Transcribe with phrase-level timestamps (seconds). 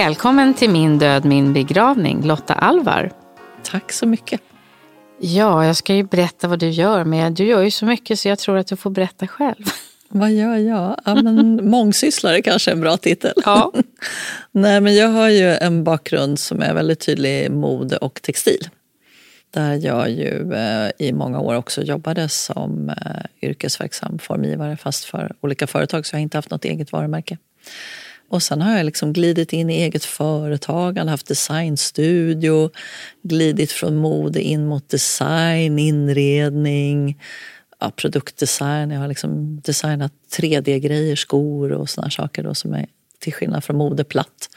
[0.00, 3.12] Välkommen till Min död, min begravning, Lotta Alvar.
[3.62, 4.40] Tack så mycket.
[5.18, 8.28] Ja, jag ska ju berätta vad du gör, men du gör ju så mycket så
[8.28, 9.64] jag tror att du får berätta själv.
[10.08, 11.00] Vad gör jag?
[11.04, 13.32] Ja, men mångsysslare kanske är en bra titel.
[13.44, 13.72] Ja.
[14.52, 18.68] Nej, men jag har ju en bakgrund som är väldigt tydlig i mode och textil.
[19.50, 25.32] Där jag ju eh, i många år också jobbade som eh, yrkesverksam formgivare fast för
[25.40, 27.38] olika företag så jag har inte haft något eget varumärke.
[28.30, 32.70] Och sen har jag liksom glidit in i eget företagande, haft designstudio,
[33.22, 37.22] glidit från mode in mot design, inredning,
[37.80, 38.90] ja, produktdesign.
[38.90, 42.86] Jag har liksom designat 3D-grejer, skor och såna saker då, som är
[43.18, 44.48] till skillnad från modeplatt.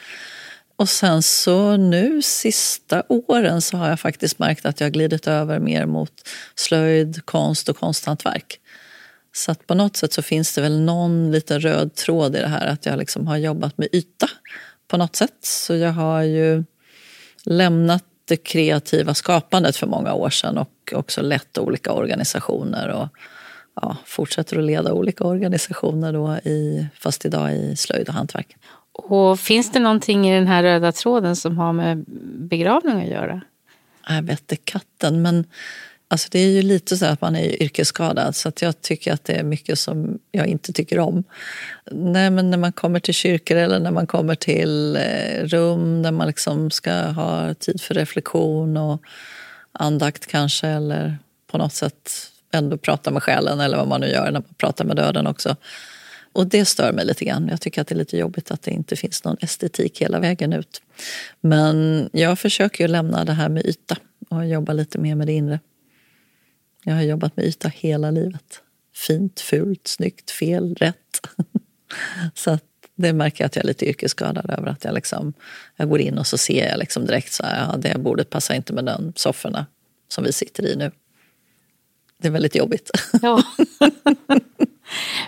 [0.76, 5.60] Och sen så nu sista åren så har jag faktiskt märkt att jag glidit över
[5.60, 6.12] mer mot
[6.56, 8.60] slöjd, konst och konsthantverk.
[9.36, 12.48] Så att på något sätt så finns det väl någon liten röd tråd i det
[12.48, 14.28] här att jag liksom har jobbat med yta
[14.88, 15.38] på något sätt.
[15.42, 16.64] Så jag har ju
[17.44, 23.08] lämnat det kreativa skapandet för många år sedan och också lett olika organisationer och
[23.82, 28.56] ja, fortsätter att leda olika organisationer då i, fast idag i slöjd och hantverk.
[28.92, 32.04] Och finns det någonting i den här röda tråden som har med
[32.38, 33.42] begravning att göra?
[34.08, 35.46] Jag vet katten, men
[36.14, 39.24] Alltså det är ju lite så att man är yrkesskadad så att jag tycker att
[39.24, 41.24] det är mycket som jag inte tycker om.
[41.92, 46.12] Nej, men när man kommer till kyrkor eller när man kommer till eh, rum där
[46.12, 49.02] man liksom ska ha tid för reflektion och
[49.72, 51.18] andakt kanske eller
[51.52, 52.12] på något sätt
[52.52, 55.56] ändå prata med själen eller vad man nu gör när man pratar med döden också.
[56.34, 57.48] Och det stör mig lite grann.
[57.48, 60.54] Jag tycker att det är lite jobbigt att det inte finns någon estetik hela vägen
[60.54, 60.82] ut.
[61.42, 63.98] Men jag försöker ju lämna det här med yta
[64.30, 65.60] och jobba lite mer med det inre.
[66.84, 68.62] Jag har jobbat med yta hela livet.
[68.96, 71.28] Fint, fult, snyggt, fel, rätt.
[72.34, 72.64] så att
[72.96, 74.68] det märker jag att jag är lite yrkesskadad över.
[74.68, 75.34] Att jag, liksom,
[75.76, 78.56] jag går in och så ser jag liksom direkt så här, ja, det bordet passar
[78.56, 79.66] inte med den sofforna
[80.08, 80.92] som vi sitter i nu.
[82.18, 82.92] Det är väldigt jobbigt.
[83.22, 83.44] Ja.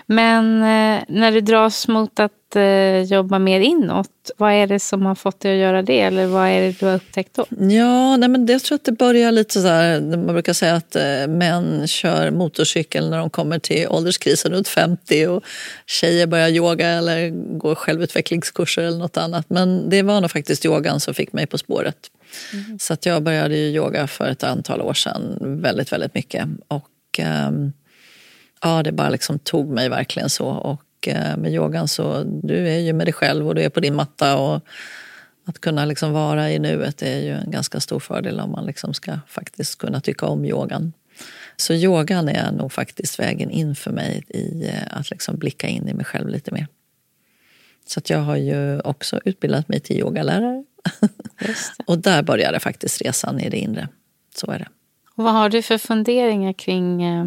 [0.06, 5.06] Men eh, när du dras mot att eh, jobba mer inåt, vad är det som
[5.06, 6.00] har fått dig att göra det?
[6.00, 7.46] Eller vad är det du har upptäckt då?
[7.50, 10.96] Ja, nej, men jag tror att det börjar lite så här, man brukar säga att
[10.96, 15.44] eh, män kör motorcykel när de kommer till ålderskrisen runt 50 och
[15.86, 19.50] tjejer börjar yoga eller går självutvecklingskurser eller något annat.
[19.50, 21.96] Men det var nog faktiskt yogan som fick mig på spåret.
[22.52, 22.78] Mm.
[22.78, 26.48] Så att jag började yoga för ett antal år sedan väldigt, väldigt mycket.
[26.68, 27.72] Och, um,
[28.62, 30.46] ja, det bara liksom tog mig verkligen så.
[30.46, 33.80] Och eh, med yogan så, du är ju med dig själv och du är på
[33.80, 34.36] din matta.
[34.36, 34.64] och
[35.44, 38.94] Att kunna liksom vara i nuet är ju en ganska stor fördel om man liksom
[38.94, 40.92] ska faktiskt kunna tycka om yogan.
[41.56, 45.88] Så yogan är nog faktiskt vägen in för mig i eh, att liksom blicka in
[45.88, 46.66] i mig själv lite mer.
[47.86, 50.64] Så jag har ju också utbildat mig till yogalärare.
[51.86, 53.88] och där började faktiskt resan i det inre.
[54.34, 54.68] Så är det.
[55.16, 57.26] Och vad har du för funderingar kring eh,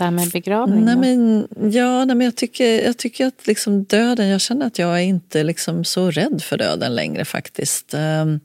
[0.00, 0.84] det här med begravning?
[0.84, 4.78] Nej, men, ja, nej, men jag, tycker, jag tycker att liksom döden, jag känner att
[4.78, 7.94] jag är inte liksom så rädd för döden längre faktiskt.
[7.94, 8.40] Ehm,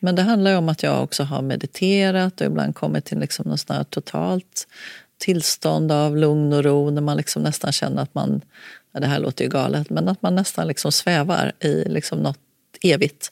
[0.00, 3.60] men det handlar om att jag också har mediterat och ibland kommit till liksom något
[3.60, 4.66] sånt här totalt
[5.18, 8.40] tillstånd av lugn och ro när man liksom nästan känner att man,
[8.92, 12.38] det här låter ju galet, men att man nästan liksom svävar i liksom något
[12.82, 13.30] evigt.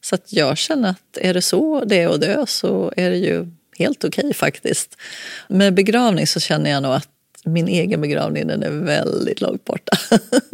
[0.00, 3.16] Så att jag känner att är det så det är att dö så är det
[3.16, 3.46] ju
[3.78, 4.96] helt okej okay, faktiskt.
[5.48, 7.08] Med begravning så känner jag nog att
[7.44, 9.98] min egen begravning den är väldigt långt borta.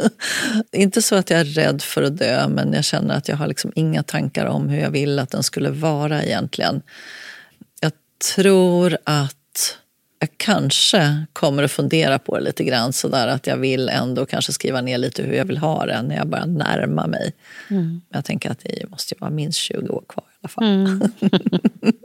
[0.71, 3.47] Inte så att jag är rädd för att dö, men jag känner att jag har
[3.47, 6.81] liksom inga tankar om hur jag vill att den skulle vara egentligen.
[7.79, 7.91] Jag
[8.35, 9.35] tror att
[10.19, 14.53] jag kanske kommer att fundera på det lite grann sådär att jag vill ändå kanske
[14.53, 17.33] skriva ner lite hur jag vill ha det när jag börjar närma mig.
[17.69, 18.01] Mm.
[18.09, 20.63] Jag tänker att det måste vara minst 20 år kvar i alla fall.
[20.63, 21.01] Mm.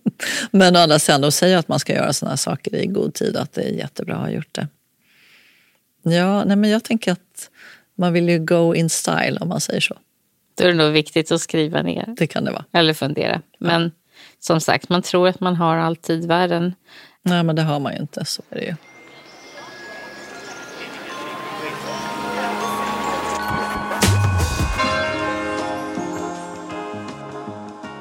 [0.51, 3.37] Men å andra sidan, de säger att man ska göra sådana saker i god tid
[3.37, 4.69] att det är jättebra att ha gjort det.
[6.03, 7.51] Ja, nej men jag tänker att
[7.95, 9.97] man vill ju go in style om man säger så.
[10.55, 12.15] Då är det nog viktigt att skriva ner.
[12.17, 12.65] Det kan det vara.
[12.73, 13.43] Eller fundera.
[13.59, 13.93] Men
[14.39, 16.75] som sagt, man tror att man har all tid världen.
[17.23, 18.25] Nej, men det har man ju inte.
[18.25, 18.75] Så är det ju.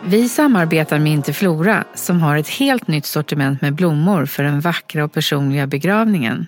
[0.09, 5.03] Vi samarbetar med Interflora som har ett helt nytt sortiment med blommor för den vackra
[5.03, 6.45] och personliga begravningen.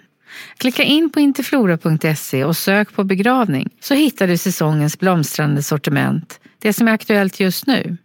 [0.58, 6.74] Klicka in på interflora.se och sök på begravning så hittar du säsongens blomstrande sortiment, det
[6.74, 7.98] som är aktuellt just nu.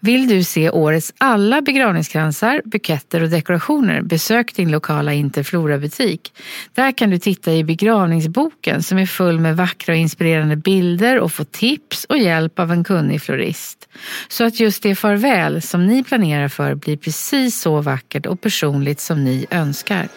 [0.00, 6.32] Vill du se årets alla begravningskransar, buketter och dekorationer, besök din lokala Interflora-butik.
[6.74, 11.32] Där kan du titta i begravningsboken som är full med vackra och inspirerande bilder och
[11.32, 13.88] få tips och hjälp av en kunnig florist.
[14.28, 19.00] Så att just det farväl som ni planerar för blir precis så vackert och personligt
[19.00, 20.08] som ni önskar.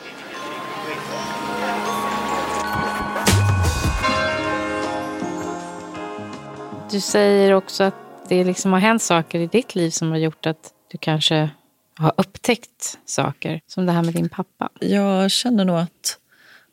[6.96, 7.96] Du säger också att
[8.30, 11.50] det liksom har hänt saker i ditt liv som har gjort att du kanske
[11.96, 14.70] har upptäckt saker, som det här med din pappa.
[14.80, 16.18] Jag känner nog att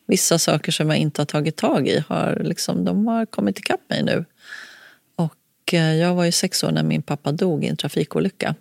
[0.06, 3.80] vissa saker som jag inte har tagit tag i har, liksom, de har kommit ikapp
[3.88, 4.24] mig nu.
[5.16, 8.54] Och eh, jag var ju sex år när min pappa dog i en trafikolycka.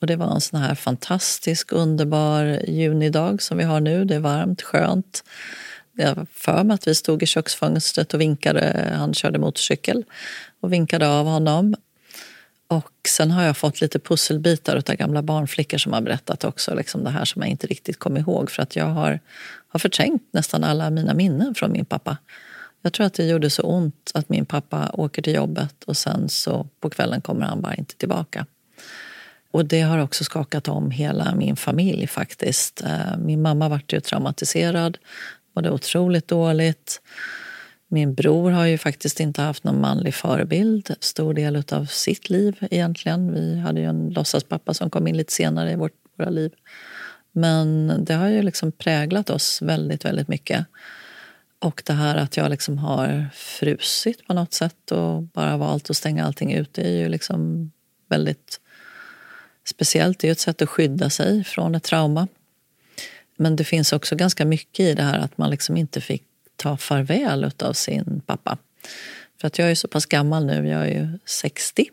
[0.00, 4.04] Och det var en sån här fantastisk, underbar junidag som vi har nu.
[4.04, 5.24] Det är varmt, skönt.
[5.96, 8.92] Jag för mig att vi stod i köksfönstret och vinkade.
[8.96, 10.04] Han körde motorcykel
[10.60, 11.74] och vinkade av honom.
[12.68, 17.04] Och sen har jag fått lite pusselbitar av gamla barnflickor som har berättat också liksom
[17.04, 19.20] det här som jag inte riktigt kom ihåg för att jag har,
[19.68, 22.16] har förträngt nästan alla mina minnen från min pappa.
[22.82, 26.28] Jag tror att det gjorde så ont att min pappa åker till jobbet och sen
[26.28, 28.46] så på kvällen kommer han bara inte tillbaka.
[29.50, 32.82] Och det har också skakat om hela min familj faktiskt.
[32.84, 34.98] Eh, min mamma vart ju traumatiserad,
[35.56, 37.00] mådde otroligt dåligt.
[37.88, 42.56] Min bror har ju faktiskt inte haft någon manlig förebild stor del av sitt liv
[42.70, 43.32] egentligen.
[43.32, 46.52] Vi hade ju en låtsaspappa som kom in lite senare i vårt, våra liv.
[47.32, 50.66] Men det har ju liksom präglat oss väldigt, väldigt mycket.
[51.58, 55.96] Och det här att jag liksom har frusit på något sätt och bara valt att
[55.96, 57.70] stänga allting ute är ju liksom
[58.08, 58.60] väldigt
[59.64, 60.18] speciellt.
[60.18, 62.28] Det är ju ett sätt att skydda sig från ett trauma.
[63.36, 66.22] Men det finns också ganska mycket i det här att man liksom inte fick
[66.56, 68.58] ta farväl av sin pappa.
[69.40, 71.86] För att jag är så pass gammal nu, jag är ju 60,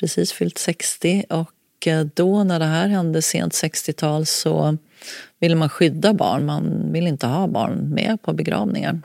[0.00, 1.24] precis fyllt 60.
[1.28, 4.76] Och eh, då när det här hände sent 60-tal så
[5.38, 6.46] ville man skydda barn.
[6.46, 9.00] Man ville inte ha barn med på begravningar.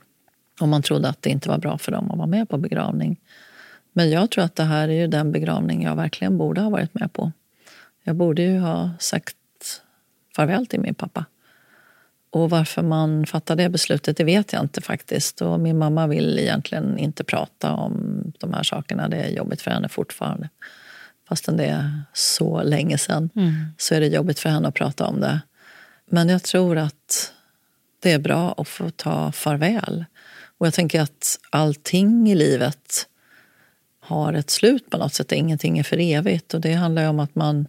[0.61, 3.19] Och man trodde att det inte var bra för dem att vara med på begravning.
[3.93, 6.93] Men jag tror att det här är ju den begravning jag verkligen borde ha varit
[6.93, 7.31] med på.
[8.03, 9.35] Jag borde ju ha sagt
[10.35, 11.25] farväl till min pappa.
[12.33, 15.41] Och varför man fattar det beslutet, det vet jag inte faktiskt.
[15.41, 19.07] Och min mamma vill egentligen inte prata om de här sakerna.
[19.07, 20.49] Det är jobbigt för henne fortfarande.
[21.29, 23.65] Fastän det är så länge sedan mm.
[23.77, 25.41] så är det jobbigt för henne att prata om det.
[26.09, 27.33] Men jag tror att
[27.99, 30.05] det är bra att få ta farväl.
[30.57, 33.07] Och jag tänker att allting i livet
[33.99, 35.31] har ett slut på något sätt.
[35.31, 36.53] Ingenting är för evigt.
[36.53, 37.67] Och det handlar om att man,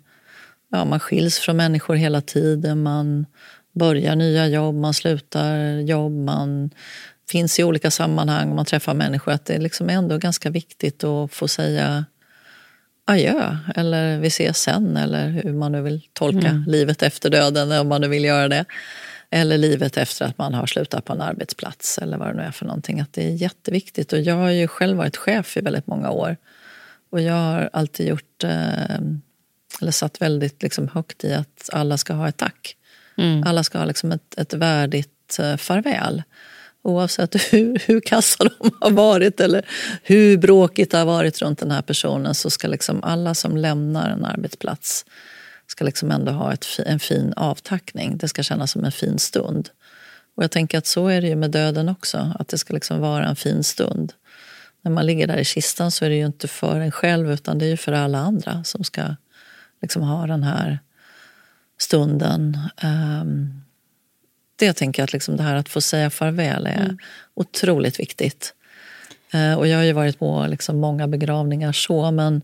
[0.70, 2.82] ja, man skiljs från människor hela tiden.
[2.82, 3.26] Man
[3.74, 6.70] börjar nya jobb, man slutar jobb, man
[7.30, 9.32] finns i olika sammanhang, man träffar människor.
[9.32, 12.04] Att det liksom är ändå ganska viktigt att få säga
[13.04, 16.64] adjö eller vi ses sen eller hur man nu vill tolka mm.
[16.66, 18.64] livet efter döden om man nu vill göra det.
[19.30, 22.50] Eller livet efter att man har slutat på en arbetsplats eller vad det nu är
[22.50, 23.00] för någonting.
[23.00, 24.12] Att det är jätteviktigt.
[24.12, 26.36] Och jag har ju själv varit chef i väldigt många år.
[27.10, 28.94] Och jag har alltid gjort, eh,
[29.80, 32.76] eller satt väldigt liksom högt i att alla ska ha ett tack.
[33.16, 33.42] Mm.
[33.46, 36.22] Alla ska ha liksom ett, ett värdigt eh, farväl.
[36.82, 39.66] Oavsett hur, hur kassa de har varit eller
[40.02, 44.10] hur bråkigt det har varit runt den här personen så ska liksom alla som lämnar
[44.10, 45.04] en arbetsplats
[45.66, 48.16] ska liksom ändå ha ett, en fin avtackning.
[48.16, 49.68] Det ska kännas som en fin stund.
[50.36, 53.00] Och jag tänker att så är det ju med döden också, att det ska liksom
[53.00, 54.12] vara en fin stund.
[54.82, 57.58] När man ligger där i kistan så är det ju inte för en själv utan
[57.58, 59.16] det är ju för alla andra som ska
[59.82, 60.78] liksom ha den här
[61.78, 62.58] stunden.
[62.82, 63.62] Um,
[64.56, 66.98] det tänker jag att liksom det här att få säga farväl är mm.
[67.34, 68.54] otroligt viktigt.
[69.34, 72.42] Uh, och jag har ju varit på liksom många begravningar så, men,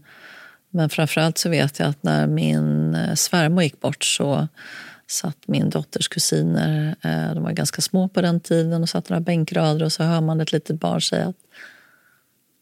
[0.71, 4.49] men framförallt så vet jag att när min uh, svärmor gick bort så
[5.07, 9.21] satt min dotters kusiner, uh, de var ganska små på den tiden, och satt några
[9.21, 11.37] bänkrader och så hör man ett litet barn säga att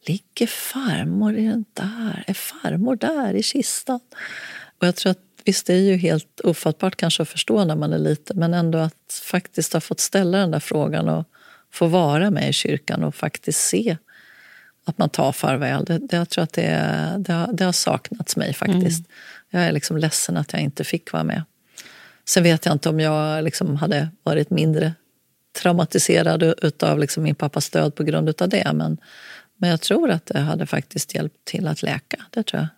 [0.07, 2.25] Ligger farmor i den där?
[2.27, 4.01] Är farmor där i kistan?
[4.79, 7.93] Och jag tror att Visst, det är ju helt ofattbart kanske att förstå när man
[7.93, 11.27] är liten men ändå att faktiskt ha fått ställa den där frågan och
[11.73, 13.97] få vara med i kyrkan och faktiskt se
[14.85, 15.85] att man tar farväl.
[15.85, 18.99] Det, det, jag tror att det, det, har, det har saknats mig faktiskt.
[18.99, 19.11] Mm.
[19.51, 21.43] jag är liksom ledsen att jag inte fick vara med.
[22.25, 24.95] Sen vet jag inte om jag liksom hade varit mindre
[25.63, 28.73] traumatiserad av liksom min pappas död på grund av det.
[28.75, 28.99] Men,
[29.57, 32.25] men jag tror att det hade faktiskt hjälpt till att läka.
[32.31, 32.69] Det tror jag.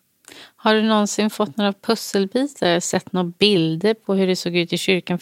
[0.56, 4.78] Har du någonsin fått några pusselbitar, sett några bilder på hur det såg ut i
[4.78, 5.18] kyrkan?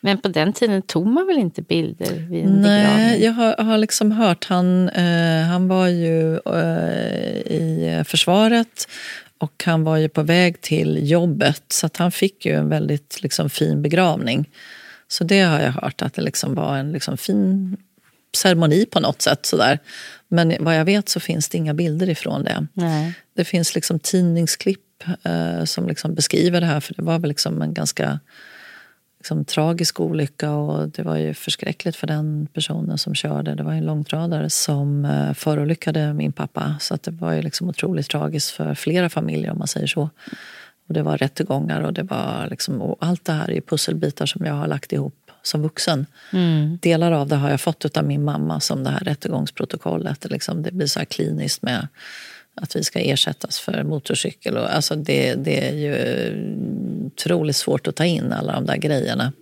[0.00, 3.24] Men på den tiden tog man väl inte bilder vid en Nej, begravning?
[3.24, 8.88] jag har, har liksom hört, han, eh, han var ju eh, i försvaret
[9.38, 13.22] och han var ju på väg till jobbet så att han fick ju en väldigt
[13.22, 14.48] liksom, fin begravning.
[15.08, 17.76] Så det har jag hört, att det liksom var en liksom, fin
[18.36, 19.46] ceremoni på något sätt.
[19.46, 19.78] Sådär.
[20.28, 22.66] Men vad jag vet så finns det inga bilder ifrån det.
[22.72, 23.14] Nej.
[23.36, 27.62] Det finns liksom tidningsklipp eh, som liksom beskriver det här för det var väl liksom
[27.62, 28.20] en ganska
[29.18, 33.54] liksom, tragisk olycka och det var ju förskräckligt för den personen som körde.
[33.54, 37.68] Det var en långtradare som eh, förolyckade min pappa så att det var ju liksom
[37.68, 40.10] otroligt tragiskt för flera familjer om man säger så.
[40.88, 44.46] Och det var rättegångar och, det var liksom, och allt det här är pusselbitar som
[44.46, 46.06] jag har lagt ihop som vuxen.
[46.32, 46.78] Mm.
[46.82, 50.30] Delar av det har jag fått av min mamma som det här rättegångsprotokollet.
[50.30, 51.88] Liksom, det blir så här kliniskt med
[52.54, 54.56] att vi ska ersättas för motorcykel.
[54.56, 55.94] Och, alltså det, det är ju
[57.06, 59.32] otroligt svårt att ta in alla de där grejerna.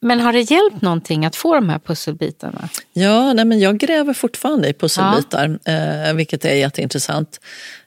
[0.00, 2.68] Men har det hjälpt någonting att få de här pusselbitarna?
[2.92, 5.72] Ja, nej men jag gräver fortfarande i pusselbitar, ja.
[5.72, 7.40] eh, vilket är jätteintressant.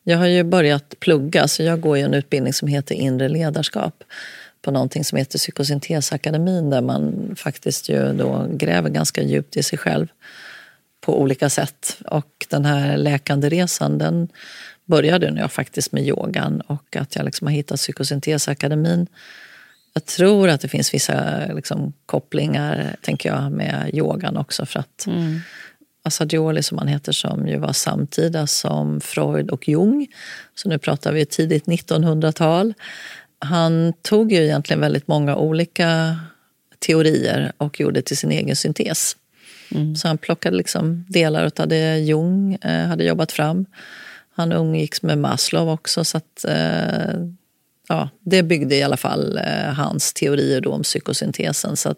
[0.03, 4.03] Jag har ju börjat plugga, så jag går ju en utbildning som heter inre ledarskap
[4.67, 9.79] på någonting som heter Psykosyntesakademin där man faktiskt ju då gräver ganska djupt i sig
[9.79, 10.07] själv
[11.01, 11.97] på olika sätt.
[12.05, 14.27] Och den här läkande resan den
[14.85, 19.07] började när jag faktiskt med yogan och att jag liksom har hittat Psykosyntesakademin.
[19.93, 24.65] Jag tror att det finns vissa liksom, kopplingar tänker jag, med yogan också.
[24.65, 25.39] för att mm.
[26.03, 30.07] Assagioli som han heter som ju var samtida som Freud och Jung.
[30.55, 32.73] Så nu pratar vi tidigt 1900-tal.
[33.39, 36.19] Han tog ju egentligen väldigt många olika
[36.79, 39.15] teorier och gjorde till sin egen syntes.
[39.71, 39.95] Mm.
[39.95, 43.65] Så han plockade liksom delar av det Jung eh, hade jobbat fram.
[44.35, 46.05] Han umgicks med Maslow också.
[46.05, 47.19] så att, eh,
[47.87, 51.77] ja, Det byggde i alla fall eh, hans teorier då om psykosyntesen.
[51.77, 51.97] Så att,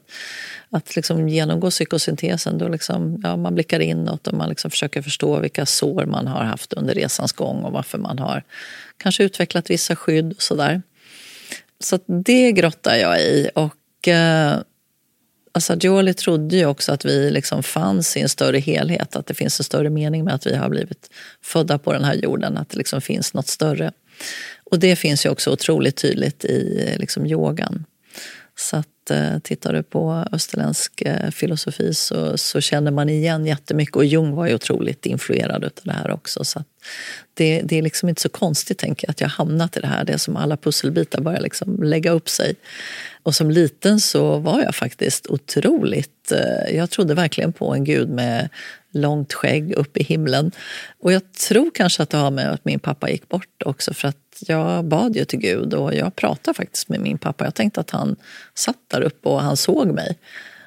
[0.69, 5.39] att liksom genomgå psykosyntesen, då liksom, ja, man blickar inåt och man liksom försöker förstå
[5.39, 8.43] vilka sår man har haft under resans gång och varför man har
[8.97, 10.81] kanske utvecklat vissa skydd och sådär.
[11.83, 13.49] Så det grottar jag i.
[13.55, 14.59] Och eh,
[15.51, 19.15] alltså Jolie trodde ju också att vi liksom fanns i en större helhet.
[19.15, 21.09] Att det finns en större mening med att vi har blivit
[21.41, 22.57] födda på den här jorden.
[22.57, 23.91] Att det liksom finns något större.
[24.63, 27.85] Och det finns ju också otroligt tydligt i eh, liksom yogan.
[28.55, 33.95] Så att, eh, tittar du på österländsk eh, filosofi så, så känner man igen jättemycket.
[33.95, 36.43] Och Jung var ju otroligt influerad av det här också.
[36.43, 36.63] Så
[37.39, 40.05] det, det, är liksom inte så konstigt tänker jag, att jag hamnat i det här.
[40.05, 42.55] Det är som alla pusselbitar börjar liksom lägga upp sig.
[43.23, 46.31] Och som liten så var jag faktiskt otroligt...
[46.31, 48.49] Eh, jag trodde verkligen på en gud med
[48.91, 50.51] långt skägg upp i himlen.
[50.99, 53.93] Och jag tror kanske att det har med att min pappa gick bort också.
[53.93, 57.43] För att jag bad ju till Gud och jag pratade faktiskt med min pappa.
[57.43, 58.15] Jag tänkte att han
[58.53, 60.17] satt där uppe och han såg mig.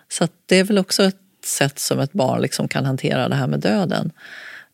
[0.09, 3.47] Så det är väl också ett sätt som ett barn liksom kan hantera det här
[3.47, 4.13] med döden.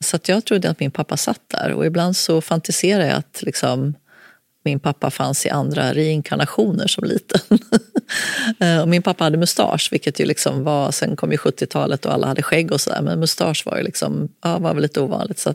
[0.05, 3.95] Så jag trodde att min pappa satt där och ibland så fantiserar jag att liksom,
[4.65, 7.41] min pappa fanns i andra reinkarnationer som liten.
[8.61, 12.13] Eh, och min pappa hade mustasch, vilket ju liksom var, sen kom ju 70-talet och
[12.13, 15.39] alla hade skägg och sådär, men mustasch var ju liksom, ja, var väl lite ovanligt.
[15.39, 15.55] Så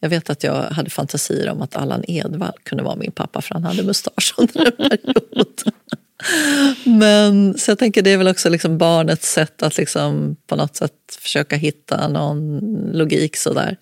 [0.00, 3.54] jag vet att jag hade fantasier om att Allan Edwall kunde vara min pappa för
[3.54, 5.62] han hade mustasch under en period.
[6.84, 10.76] Men så jag tänker det är väl också liksom barnets sätt att liksom på något
[10.76, 12.60] sätt försöka hitta någon
[12.92, 13.76] logik sådär.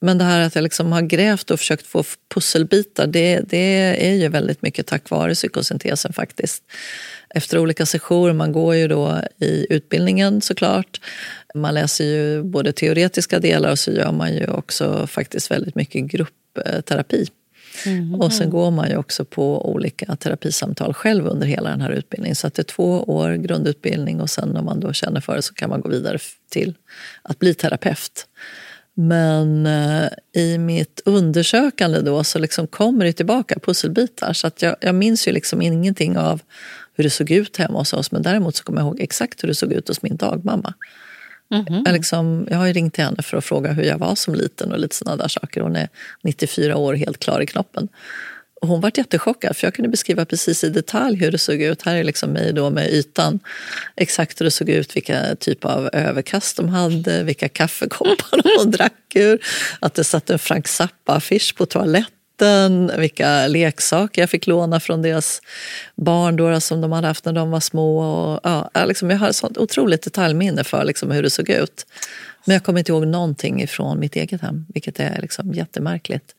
[0.00, 4.14] Men det här att jag liksom har grävt och försökt få pusselbitar, det, det är
[4.14, 6.62] ju väldigt mycket tack vare psykosyntesen faktiskt.
[7.30, 11.00] Efter olika sessioner, man går ju då i utbildningen såklart.
[11.54, 16.04] Man läser ju både teoretiska delar och så gör man ju också faktiskt väldigt mycket
[16.04, 17.26] gruppterapi.
[17.86, 18.14] Mm.
[18.14, 22.36] Och sen går man ju också på olika terapisamtal själv under hela den här utbildningen.
[22.36, 25.42] Så att det är två år grundutbildning och sen om man då känner för det
[25.42, 26.18] så kan man gå vidare
[26.50, 26.74] till
[27.22, 28.26] att bli terapeut.
[28.98, 34.32] Men eh, i mitt undersökande då så liksom kommer det tillbaka pusselbitar.
[34.32, 36.40] Så att jag, jag minns ju liksom ingenting av
[36.94, 38.12] hur det såg ut hemma hos oss.
[38.12, 40.74] Men däremot så kommer jag ihåg exakt hur det såg ut hos min dagmamma.
[41.50, 41.82] Mm -hmm.
[41.84, 44.34] jag, liksom, jag har ju ringt till henne för att fråga hur jag var som
[44.34, 45.60] liten och lite sådana där saker.
[45.60, 45.88] Hon är
[46.22, 47.88] 94 år, helt klar i knoppen.
[48.60, 51.82] Och hon var jättechockad för jag kunde beskriva precis i detalj hur det såg ut.
[51.82, 53.40] Här är liksom mig då med ytan.
[53.96, 59.12] Exakt hur det såg ut, vilka typ av överkast de hade, vilka kaffekoppar de drack
[59.14, 59.38] ur.
[59.80, 65.02] Att det satt en Frank Zappa-affisch på toaletten vatten, vilka leksaker jag fick låna från
[65.02, 65.40] deras
[65.94, 67.98] barn då, som de hade haft när de var små.
[67.98, 71.86] Och, ja, liksom, jag har ett sånt otroligt detaljminne för liksom, hur det såg ut.
[72.44, 76.34] Men jag kommer inte ihåg någonting från mitt eget hem, vilket är liksom jättemärkligt.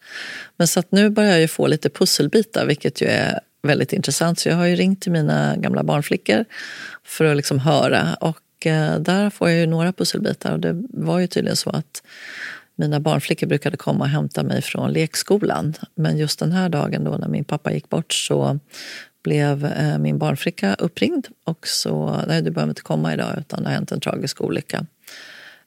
[0.58, 4.40] Men så att nu börjar jag få lite pusselbitar, vilket ju är väldigt intressant.
[4.40, 6.46] Så jag har ju ringt till mina gamla barnflickor
[7.06, 8.14] för att liksom höra.
[8.22, 10.52] Och eh, där får jag ju några pusselbitar.
[10.52, 12.02] Och det var ju tydligen så att
[12.78, 15.74] mina barnflickor brukade komma och hämta mig från lekskolan.
[15.96, 18.60] Men just den här dagen då när min pappa gick bort så
[19.24, 23.70] blev eh, min barnflicka uppringd och så, nej du behöver inte komma idag utan det
[23.70, 24.86] har hänt en tragisk olycka.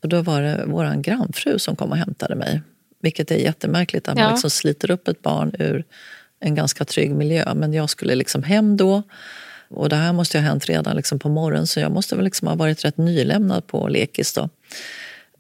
[0.02, 2.62] Och då var det vår grannfru som kom och hämtade mig.
[3.02, 4.24] Vilket är jättemärkligt att ja.
[4.24, 5.84] man liksom sliter upp ett barn ur
[6.40, 7.54] en ganska trygg miljö.
[7.54, 9.02] Men jag skulle liksom hem då.
[9.68, 12.48] Och det här måste ha hänt redan liksom på morgonen så jag måste väl liksom
[12.48, 14.48] ha varit rätt nylämnad på lekis då.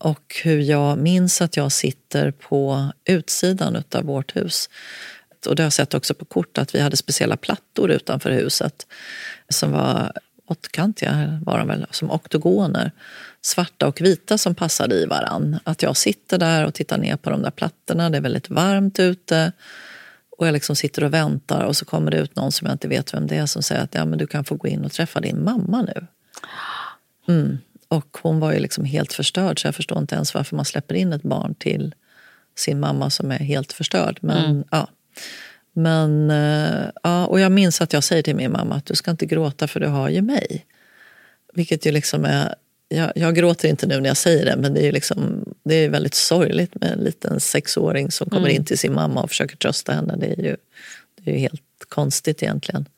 [0.00, 4.70] Och hur jag minns att jag sitter på utsidan av vårt hus.
[5.46, 8.86] Och det har jag sett också på kort att vi hade speciella plattor utanför huset
[9.48, 10.12] som var
[10.46, 12.92] åttkantiga, var de väl, som oktogoner.
[13.42, 15.58] Svarta och vita som passade i varann.
[15.64, 18.98] Att jag sitter där och tittar ner på de där plattorna, det är väldigt varmt
[18.98, 19.52] ute.
[20.38, 22.88] Och jag liksom sitter och väntar och så kommer det ut någon som jag inte
[22.88, 24.92] vet vem det är som säger att ja, men du kan få gå in och
[24.92, 26.06] träffa din mamma nu.
[27.28, 27.58] Mm.
[27.90, 30.94] Och hon var ju liksom helt förstörd så jag förstår inte ens varför man släpper
[30.94, 31.94] in ett barn till
[32.56, 34.18] sin mamma som är helt förstörd.
[34.22, 34.64] Men, mm.
[34.70, 34.88] ja.
[35.72, 39.10] Men, eh, ja, och jag minns att jag säger till min mamma att du ska
[39.10, 40.66] inte gråta för du har ju mig.
[41.54, 42.54] Vilket ju liksom är,
[42.88, 45.88] jag, jag gråter inte nu när jag säger det men det är, liksom, det är
[45.88, 48.56] väldigt sorgligt med en liten sexåring som kommer mm.
[48.56, 50.16] in till sin mamma och försöker trösta henne.
[50.16, 50.56] Det är ju,
[51.20, 52.88] det är ju helt konstigt egentligen.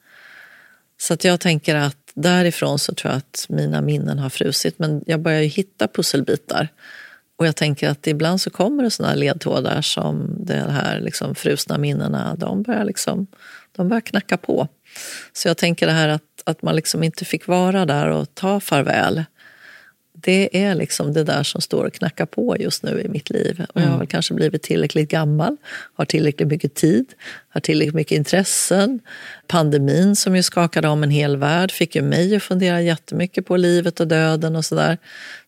[1.00, 4.78] Så att jag tänker att därifrån så tror jag att mina minnen har frusit.
[4.78, 6.69] Men jag börjar ju hitta pusselbitar.
[7.37, 11.78] Och jag tänker att ibland så kommer det såna ledtrådar som de här liksom frusna
[11.78, 13.26] minnena, de börjar, liksom,
[13.76, 14.69] de börjar knacka på.
[15.33, 18.61] Så jag tänker det här att, att man liksom inte fick vara där och ta
[18.61, 19.25] farväl
[20.22, 23.64] det är liksom det där som står och knackar på just nu i mitt liv.
[23.68, 23.98] Och jag har mm.
[23.98, 25.56] väl kanske blivit tillräckligt gammal,
[25.94, 27.06] har tillräckligt mycket tid,
[27.48, 29.00] har tillräckligt mycket intressen.
[29.46, 33.56] Pandemin som ju skakade om en hel värld fick ju mig att fundera jättemycket på
[33.56, 34.98] livet och döden och sådär.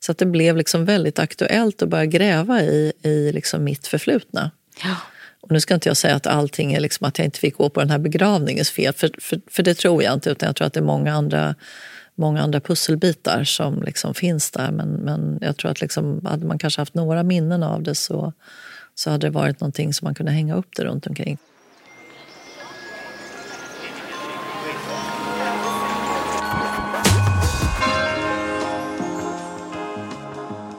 [0.01, 4.51] Så att det blev liksom väldigt aktuellt att börja gräva i, i liksom mitt förflutna.
[4.83, 4.97] Ja.
[5.41, 7.69] Och nu ska inte jag säga att allting är liksom att jag inte fick gå
[7.69, 10.67] på den här begravningens fel, för, för, för det tror jag inte, utan jag tror
[10.67, 11.55] att det är många andra
[12.15, 14.73] många andra pusselbitar som liksom finns där.
[14.73, 18.33] Men, men jag tror att liksom, hade man kanske haft några minnen av det så,
[18.95, 21.39] så hade det varit någonting som man kunde hänga upp det runt omkring.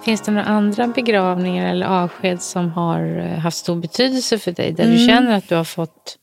[0.05, 4.71] Finns det några andra begravningar eller avsked som har eh, haft stor betydelse för dig?
[4.71, 4.97] Där mm.
[4.97, 6.17] du känner att du har fått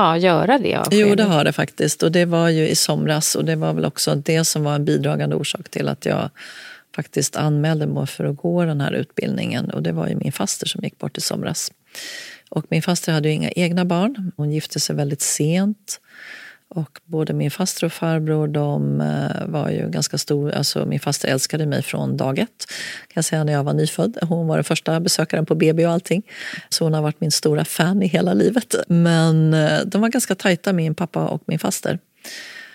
[0.00, 1.08] ja, göra det avskedet?
[1.08, 2.02] Jo, det har det faktiskt.
[2.02, 4.84] Och det var ju i somras och det var väl också det som var en
[4.84, 6.30] bidragande orsak till att jag
[6.96, 9.70] faktiskt anmälde mig för att gå den här utbildningen.
[9.70, 11.72] Och det var ju min faster som gick bort i somras.
[12.48, 14.32] Och min faster hade ju inga egna barn.
[14.36, 16.00] Hon gifte sig väldigt sent.
[16.74, 20.50] Och både min faster och farbror de eh, var ju ganska stor.
[20.50, 22.66] Alltså min faster älskade mig från dag ett.
[23.08, 24.18] Kan jag säga när jag var nyfödd.
[24.22, 26.22] Hon var den första besökaren på BB och allting.
[26.68, 28.74] Så hon har varit min stora fan i hela livet.
[28.88, 31.98] Men eh, de var ganska tajta, min pappa och min faster.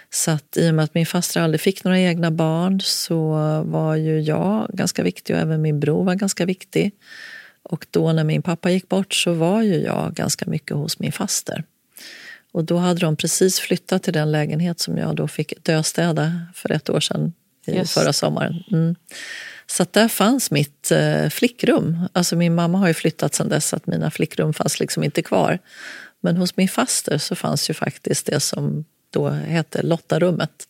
[0.09, 3.31] Så att i och med att min faster aldrig fick några egna barn så
[3.65, 6.91] var ju jag ganska viktig och även min bror var ganska viktig.
[7.63, 11.11] Och då när min pappa gick bort så var ju jag ganska mycket hos min
[11.11, 11.63] faster.
[12.55, 16.71] Och då hade de precis flyttat till den lägenhet som jag då fick döstäda för
[16.71, 17.33] ett år sedan,
[17.65, 18.63] i förra sommaren.
[18.71, 18.95] Mm.
[19.67, 21.99] Så där fanns mitt eh, flickrum.
[22.13, 25.59] Alltså min mamma har ju flyttat sedan dess, att mina flickrum fanns liksom inte kvar.
[26.21, 30.67] Men hos min faster så fanns ju faktiskt det som då hette Lottarummet.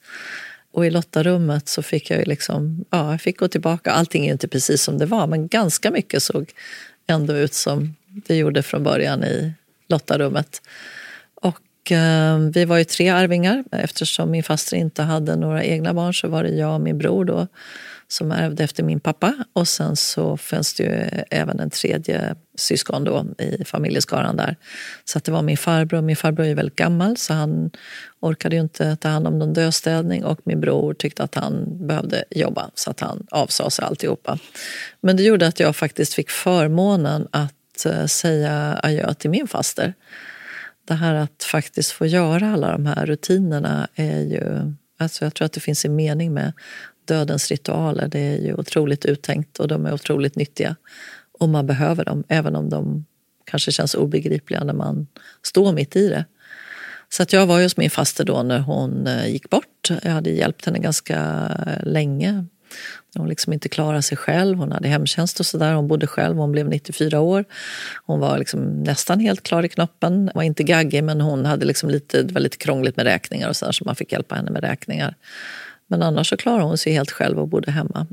[0.72, 3.92] Och i Lottarummet så fick jag ju liksom, ja, jag fick gå tillbaka.
[3.92, 6.52] Allting är inte precis som det var, men ganska mycket såg
[7.08, 9.54] ändå ut som det gjorde från början i
[9.88, 10.62] Lottarummet.
[11.92, 13.64] Eh, vi var ju tre arvingar.
[13.72, 17.26] Eftersom min faster inte hade några egna barn så var det jag och min bror
[17.26, 17.48] då,
[18.08, 19.34] som ärvde efter min pappa.
[19.54, 24.56] Och sen så fanns det ju även en tredje syskon då i familjeskaran där.
[25.06, 26.02] Så att det var min farbror.
[26.02, 27.72] Min farbror är väldigt gammal så han
[28.20, 32.24] orkade ju inte ta hand om någon döstädning och min bror tyckte att han behövde
[32.30, 34.40] jobba så att han avsade sig alltihopa.
[35.02, 39.94] Men det gjorde att jag faktiskt fick förmånen att eh, säga adjö till min faster
[40.86, 44.74] det här att faktiskt få göra alla de här rutinerna är ju...
[44.98, 46.54] Alltså jag tror att det finns en mening med
[47.06, 48.08] dödens ritualer.
[48.08, 50.76] Det är ju otroligt uttänkt och de är otroligt nyttiga.
[51.40, 53.06] Och man behöver dem, även om de
[53.46, 55.08] kanske känns obegripliga när man
[55.42, 56.26] står mitt i det.
[57.10, 59.90] Så att jag var hos min faster då när hon eh, gick bort.
[60.04, 61.48] Jag hade hjälpt henne ganska
[61.84, 62.46] länge.
[63.16, 64.58] Hon liksom inte klarade sig själv.
[64.58, 65.74] Hon hade hemtjänst och sådär.
[65.74, 66.38] Hon bodde själv.
[66.38, 67.46] Hon blev 94 år.
[68.06, 70.14] Hon var liksom nästan helt klar i knoppen.
[70.14, 73.50] Hon Var inte gaggig, men hon hade liksom lite, det var lite krångligt med räkningar
[73.50, 75.16] och sådär så man fick hjälpa henne med räkningar.
[75.88, 78.08] Men annars så klarade hon sig helt själv och bodde hemma.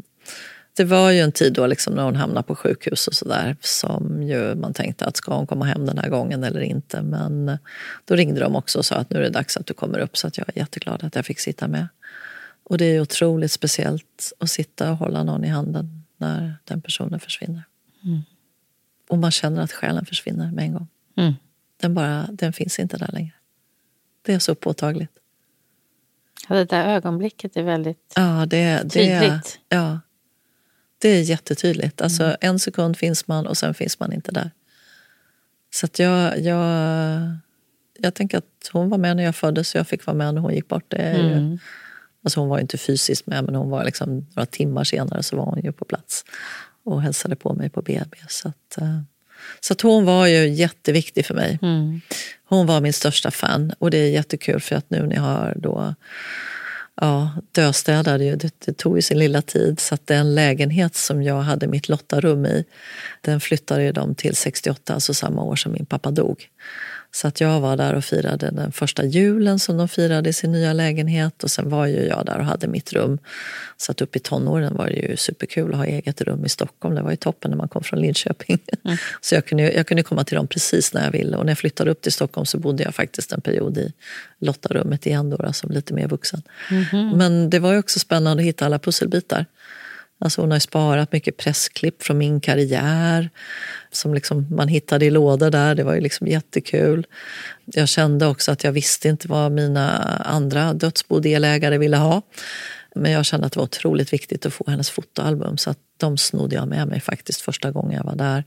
[0.76, 4.22] Det var ju en tid då liksom när hon hamnade på sjukhus och sådär som
[4.22, 7.02] ju man tänkte att ska hon komma hem den här gången eller inte.
[7.02, 7.58] Men
[8.04, 10.16] då ringde de också och sa att nu är det dags att du kommer upp
[10.16, 11.88] så att jag är jätteglad att jag fick sitta med.
[12.72, 17.20] Och det är otroligt speciellt att sitta och hålla någon i handen när den personen
[17.20, 17.62] försvinner.
[18.04, 18.20] Mm.
[19.08, 20.88] Och man känner att själen försvinner med en gång.
[21.16, 21.32] Mm.
[21.80, 23.32] Den, bara, den finns inte där längre.
[24.22, 25.12] Det är så påtagligt.
[26.48, 29.58] Ja, det där ögonblicket är väldigt ja, det, det, tydligt.
[29.68, 30.00] Ja,
[30.98, 32.00] det är jättetydligt.
[32.00, 32.36] Alltså, mm.
[32.40, 34.50] En sekund finns man och sen finns man inte där.
[35.70, 37.20] Så jag, jag,
[37.98, 40.40] jag tänker att hon var med när jag föddes och jag fick vara med när
[40.40, 40.84] hon gick bort.
[40.88, 41.50] Det är mm.
[41.50, 41.58] ju,
[42.22, 45.44] alltså hon var inte fysiskt med men hon var liksom, några timmar senare så var
[45.44, 46.24] hon ju på plats
[46.84, 48.16] och hälsade på mig på BB.
[48.28, 49.00] Så, att, eh,
[49.60, 51.58] så att hon var ju jätteviktig för mig.
[51.62, 52.00] Mm.
[52.44, 55.54] Hon var min största fan och det är jättekul för att nu när jag har
[55.56, 55.94] då
[56.94, 58.36] ja, döstädade ju.
[58.36, 59.80] Det, det, tog ju sin lilla tid.
[59.80, 62.64] Så att den lägenhet som jag hade mitt Lottarum i,
[63.20, 66.48] den flyttade ju de till 68, alltså samma år som min pappa dog.
[67.14, 70.52] Så att jag var där och firade den första julen som de firade i sin
[70.52, 73.18] nya lägenhet och sen var ju jag där och hade mitt rum.
[73.76, 76.94] Så att upp i tonåren var det ju superkul att ha eget rum i Stockholm.
[76.94, 78.58] Det var ju toppen när man kom från Linköping.
[78.84, 78.96] Mm.
[79.20, 81.58] Så jag kunde, jag kunde komma till dem precis när jag ville och när jag
[81.58, 83.92] flyttade upp till Stockholm så bodde jag faktiskt en period i
[84.38, 86.42] Lottarummet igen då, som lite mer vuxen.
[86.70, 87.18] Mm.
[87.18, 89.46] Men det var ju också spännande att hitta alla pusselbitar.
[90.22, 93.30] Alltså hon har sparat mycket pressklipp från min karriär
[93.90, 95.74] som liksom man hittade i lådor där.
[95.74, 97.06] Det var ju liksom jättekul.
[97.64, 102.22] Jag kände också att jag visste inte vad mina andra dödsbodelägare ville ha.
[102.94, 106.18] Men jag kände att det var otroligt viktigt att få hennes fotoalbum så att de
[106.18, 108.44] snodde jag med mig faktiskt första gången jag var där.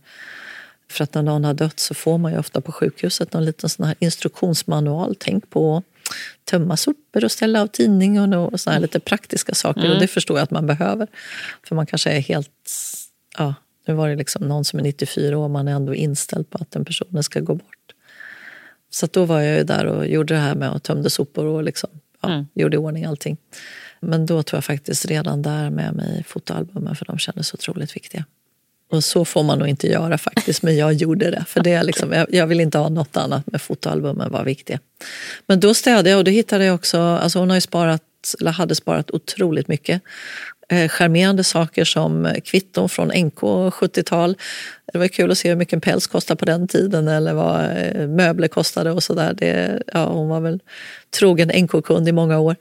[0.92, 3.70] För att när någon har dött så får man ju ofta på sjukhuset någon liten
[3.70, 5.16] sån här instruktionsmanual.
[5.20, 5.84] Tänk på
[6.44, 9.82] tömma sopor och ställa av tidningen och såna här lite praktiska saker.
[9.82, 9.92] Mm.
[9.92, 11.08] Och det förstår jag att man behöver.
[11.68, 12.72] För man kanske är helt...
[13.38, 13.54] Ja,
[13.88, 16.72] nu var det liksom någon som är 94 år, man är ändå inställd på att
[16.72, 17.94] den personen ska gå bort.
[18.90, 21.64] Så då var jag ju där och gjorde det här med att tömde sopor och
[21.64, 21.90] liksom,
[22.22, 22.46] ja, mm.
[22.54, 23.38] gjorde i ordning allting.
[24.00, 28.26] Men då tog jag faktiskt redan där med mig fotoalbumen för de kändes otroligt viktiga.
[28.92, 31.46] Och så får man nog inte göra faktiskt, men jag gjorde det.
[31.48, 34.80] För det är liksom, jag, jag vill inte ha något annat, med fotoalbumen var viktiga.
[35.48, 38.02] Men då städade jag och då hittade jag också, alltså hon har ju sparat,
[38.40, 40.02] eller hade sparat otroligt mycket.
[40.70, 44.38] Eh, charmerande saker som kvitton från NK 70-tal.
[44.94, 47.64] Det var kul att se hur mycket en päls kostade på den tiden eller vad
[47.64, 49.82] eh, möbler kostade och sådär.
[49.94, 50.60] Ja, hon var väl
[51.20, 52.56] trogen NK-kund i många år.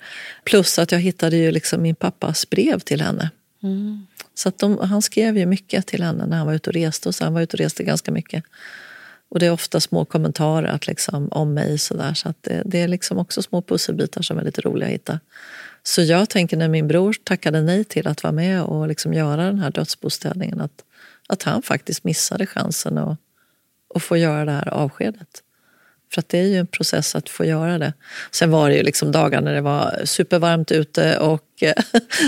[0.45, 3.31] Plus att jag hittade ju liksom min pappas brev till henne.
[3.65, 4.07] Mm.
[4.35, 7.09] Så de, han skrev ju mycket till henne när han var ute och reste.
[7.09, 8.45] Och så han var ute och reste ganska mycket.
[9.29, 11.79] Och det är ofta små kommentarer att liksom, om mig.
[11.79, 14.89] Så, där, så att det, det, är liksom också små pusselbitar som är lite roliga
[14.89, 15.21] att hitta.
[15.83, 19.45] Så jag tänker när min bror tackade nej till att vara med och liksom göra
[19.45, 20.85] den här dödsbostädningen att,
[21.29, 23.19] att han faktiskt missade chansen att,
[23.95, 25.44] att få göra det här avskedet.
[26.15, 27.93] För att det är ju en process att få göra det.
[28.31, 31.43] Sen var det ju liksom dagar när det var supervarmt ute och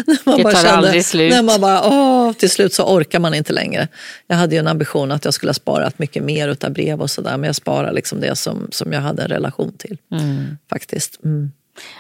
[0.07, 1.33] när man det bara tar kände, aldrig slut.
[1.33, 3.89] När man bara, åh, till slut så orkar man inte längre.
[4.27, 7.11] Jag hade ju en ambition att jag skulle ha sparat mycket mer utav brev och
[7.11, 9.99] sådär men jag sparar liksom det som, som jag hade en relation till.
[10.13, 10.59] Mm.
[10.71, 11.25] Faktiskt.
[11.25, 11.53] Mm.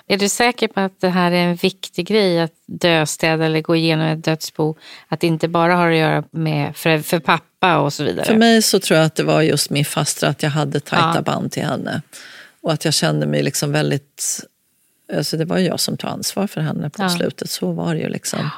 [0.06, 3.76] Är du säker på att det här är en viktig grej att döstäda eller gå
[3.76, 4.76] igenom ett dödsbo?
[5.08, 8.26] Att det inte bara har att göra med för, för pappa och så vidare?
[8.26, 11.12] För mig så tror jag att det var just min faster, att jag hade tajta
[11.14, 11.22] ja.
[11.22, 12.02] band till henne.
[12.60, 14.44] Och att jag kände mig liksom väldigt...
[15.16, 17.08] Alltså det var jag som tog ansvar för henne på ja.
[17.08, 18.08] slutet, så var det ju.
[18.08, 18.38] liksom.
[18.42, 18.50] Ja.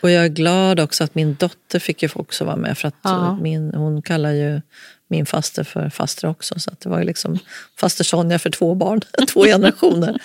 [0.00, 2.78] Och jag är glad också att min dotter fick ju också vara med.
[2.78, 4.60] För att min, hon kallar ju
[5.08, 6.58] min faster för faster också.
[6.58, 7.38] Så det var ju liksom
[7.76, 10.18] faster Sonja för två barn, två generationer.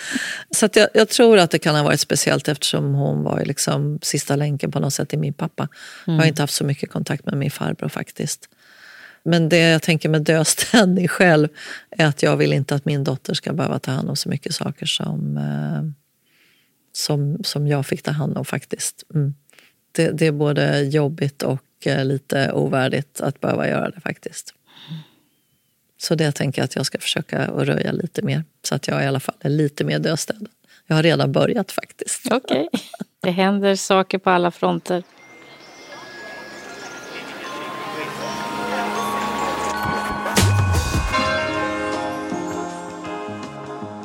[0.50, 4.36] Så jag, jag, tror att det kan ha varit speciellt eftersom hon var liksom sista
[4.36, 5.62] länken på något sätt i min pappa.
[5.62, 5.70] Mm.
[6.04, 6.28] Jag har mm.
[6.28, 8.48] inte haft så mycket kontakt med min farbror faktiskt.
[9.24, 11.48] Men det jag tänker med döstädning själv
[11.90, 14.54] är att jag vill inte att min dotter ska behöva ta hand om så mycket
[14.54, 15.82] saker som, eh,
[16.92, 19.04] som, som jag fick ta hand om faktiskt.
[19.14, 19.34] Mm
[19.94, 24.54] det, det är både jobbigt och eh, lite ovärdigt att behöva göra det faktiskt.
[25.98, 29.04] Så det tänker jag att jag ska försöka att röja lite mer så att jag
[29.04, 30.48] i alla fall är lite mer döstädd.
[30.86, 32.26] Jag har redan börjat faktiskt.
[32.30, 32.68] Okej.
[32.72, 32.80] Okay.
[33.20, 35.02] Det händer saker på alla fronter.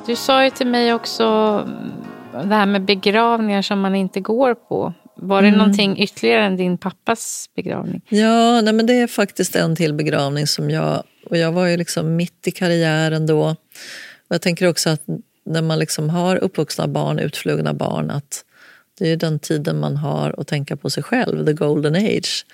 [0.05, 4.53] Du sa ju till mig också mm, det här med begravningar som man inte går
[4.53, 4.93] på.
[5.21, 5.57] Var det mm.
[5.57, 8.01] någonting ytterligare än din pappas begravning?
[8.09, 11.03] Ja, nej men det är faktiskt en till begravning som jag...
[11.25, 13.41] Och jag var ju liksom mitt i karriären då.
[13.49, 13.55] Och
[14.27, 15.01] jag tänker också att
[15.45, 18.45] när man liksom har uppvuxna barn, utflugna barn, att
[18.99, 22.45] det är den tiden man har att tänka på sig själv, the golden age.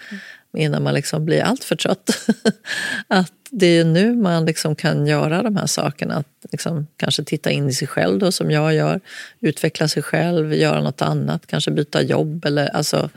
[0.58, 2.28] Innan man liksom blir alltför trött.
[3.08, 6.16] att det är nu man liksom kan göra de här sakerna.
[6.16, 9.00] Att liksom kanske titta in i sig själv då, som jag gör.
[9.40, 12.46] Utveckla sig själv, göra något annat, kanske byta jobb.
[12.46, 13.10] Eller, alltså,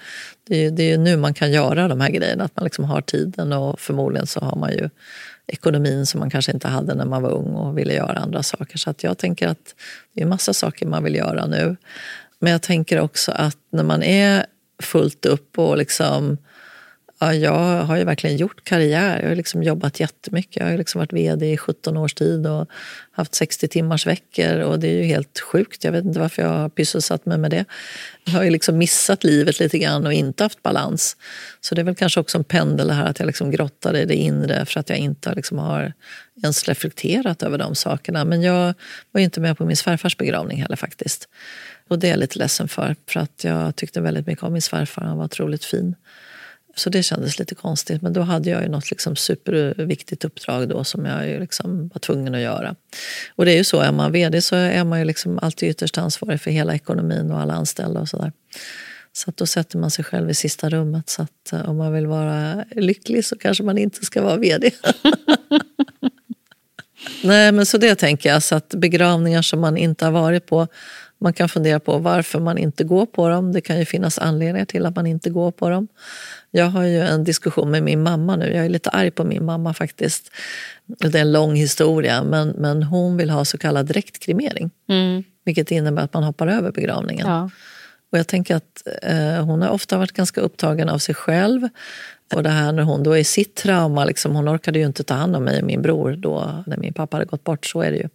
[0.48, 3.00] det, är, det är nu man kan göra de här grejerna, att man liksom har
[3.00, 4.88] tiden och förmodligen så har man ju
[5.46, 8.78] ekonomin som man kanske inte hade när man var ung och ville göra andra saker.
[8.78, 9.74] Så att jag tänker att
[10.12, 11.76] det är massa saker man vill göra nu.
[12.38, 14.46] Men jag tänker också att när man är
[14.82, 16.38] fullt upp och liksom
[17.20, 19.20] Ja, jag har ju verkligen gjort karriär.
[19.22, 20.56] Jag har liksom jobbat jättemycket.
[20.56, 22.68] Jag har liksom varit vd i 17 års tid och
[23.12, 25.84] haft 60 timmars veckor och det är ju helt sjukt.
[25.84, 27.64] Jag vet inte varför jag har pysselsatt mig med det.
[28.24, 31.16] Jag har ju liksom missat livet lite grann och inte haft balans.
[31.60, 34.14] Så det är väl kanske också en pendel här att jag liksom grottar i det
[34.14, 35.92] inre för att jag inte liksom har
[36.42, 38.24] ens reflekterat över de sakerna.
[38.24, 38.74] Men jag
[39.12, 41.28] var inte med på min svärfars begravning heller faktiskt.
[41.88, 44.62] Och det är jag lite ledsen för, för att jag tyckte väldigt mycket om min
[44.62, 45.02] svärfar.
[45.02, 45.94] Han var otroligt fin.
[46.78, 48.02] Så det kändes lite konstigt.
[48.02, 51.98] Men då hade jag ju något liksom superviktigt uppdrag då som jag ju liksom var
[51.98, 52.74] tvungen att göra.
[53.36, 55.98] Och det är ju så, är man vd så är man ju liksom alltid ytterst
[55.98, 58.32] ansvarig för hela ekonomin och alla anställda och sådär.
[59.12, 61.08] Så att då sätter man sig själv i sista rummet.
[61.08, 64.70] Så att eh, om man vill vara lycklig så kanske man inte ska vara vd.
[67.24, 68.42] Nej, men så det tänker jag.
[68.42, 70.68] Så att begravningar som man inte har varit på
[71.20, 73.52] man kan fundera på varför man inte går på dem.
[73.52, 75.88] Det kan ju finnas anledningar till att man inte går på dem.
[76.50, 78.52] Jag har ju en diskussion med min mamma nu.
[78.54, 80.30] Jag är lite arg på min mamma faktiskt.
[80.86, 84.70] Det är en lång historia, men, men hon vill ha så kallad direktkremering.
[84.88, 85.24] Mm.
[85.44, 87.26] Vilket innebär att man hoppar över begravningen.
[87.26, 87.50] Ja.
[88.12, 91.68] Och jag tänker att eh, hon har ofta varit ganska upptagen av sig själv.
[92.34, 95.14] Och det här när hon då är sitt trauma, liksom, hon orkade ju inte ta
[95.14, 97.90] hand om mig och min bror då när min pappa hade gått bort, så är
[97.90, 98.08] det ju.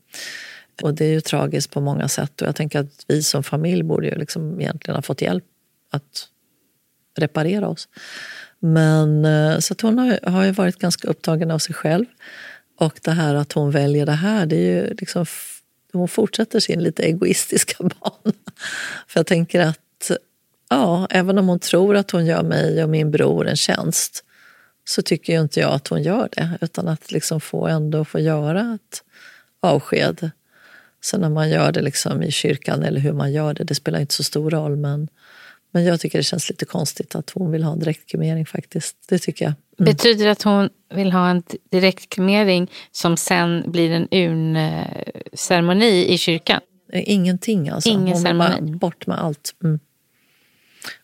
[0.81, 3.83] Och det är ju tragiskt på många sätt och jag tänker att vi som familj
[3.83, 5.43] borde ju liksom egentligen ha fått hjälp
[5.91, 6.27] att
[7.15, 7.87] reparera oss.
[8.59, 12.05] Men, eh, så att hon har, har ju varit ganska upptagen av sig själv.
[12.79, 15.25] Och det här att hon väljer det här, det är ju liksom,
[15.93, 18.35] hon fortsätter sin lite egoistiska bana.
[19.07, 20.11] För jag tänker att
[20.69, 24.23] ja, även om hon tror att hon gör mig och min bror en tjänst
[24.85, 26.57] så tycker ju inte jag att hon gör det.
[26.61, 29.03] Utan att liksom få ändå få göra ett
[29.59, 30.31] avsked.
[31.03, 33.99] Sen när man gör det liksom i kyrkan eller hur man gör det, det spelar
[33.99, 34.75] inte så stor roll.
[34.75, 35.07] Men
[35.73, 38.97] men jag tycker det känns lite konstigt att hon vill ha en direktkremering faktiskt.
[39.09, 39.53] Det tycker jag.
[39.79, 39.93] Mm.
[39.93, 46.61] Betyder det att hon vill ha en direktkremering som sen blir en urnceremoni i kyrkan?
[46.93, 47.89] Ingenting alltså.
[47.89, 48.75] Ingen hon ceremoni.
[48.75, 49.55] bort med allt.
[49.63, 49.79] Mm.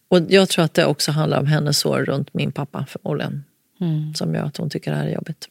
[0.07, 3.43] Och jag tror att det också handlar om hennes sår runt min pappa förmodligen.
[3.81, 4.15] Mm.
[4.15, 5.47] Som gör att hon tycker det här är jobbigt.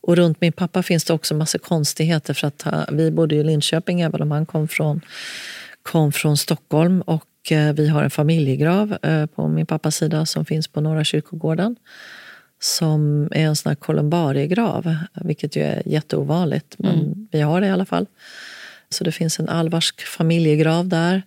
[0.00, 4.00] Och runt min pappa finns det också massa konstigheter för att vi bodde i Linköping
[4.00, 5.00] även om han kom från,
[5.82, 7.02] kom från Stockholm.
[7.02, 7.29] Och Eh,
[7.74, 11.76] vi har en familjegrav eh, på min pappas sida som finns på Norra kyrkogården.
[12.62, 16.74] Som är en sån här kolumbariegrav, vilket ju är jätteovanligt.
[16.78, 17.28] Men mm.
[17.30, 18.06] vi har det i alla fall.
[18.88, 21.22] Så det finns en alvarsk familjegrav där.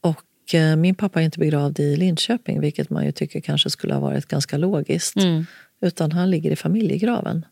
[0.00, 3.94] Och eh, min pappa är inte begravd i Linköping, vilket man ju tycker kanske skulle
[3.94, 5.16] ha varit ganska logiskt.
[5.16, 5.46] Mm.
[5.80, 7.44] Utan han ligger i familjegraven.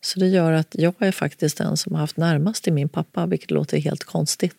[0.00, 3.26] Så det gör att jag är faktiskt den som har haft närmast till min pappa,
[3.26, 4.56] vilket låter helt konstigt.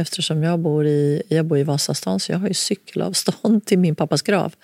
[0.00, 3.94] Eftersom jag bor i, jag bor i Vasastan så jag har ju cykelavstånd till min
[3.94, 4.54] pappas grav.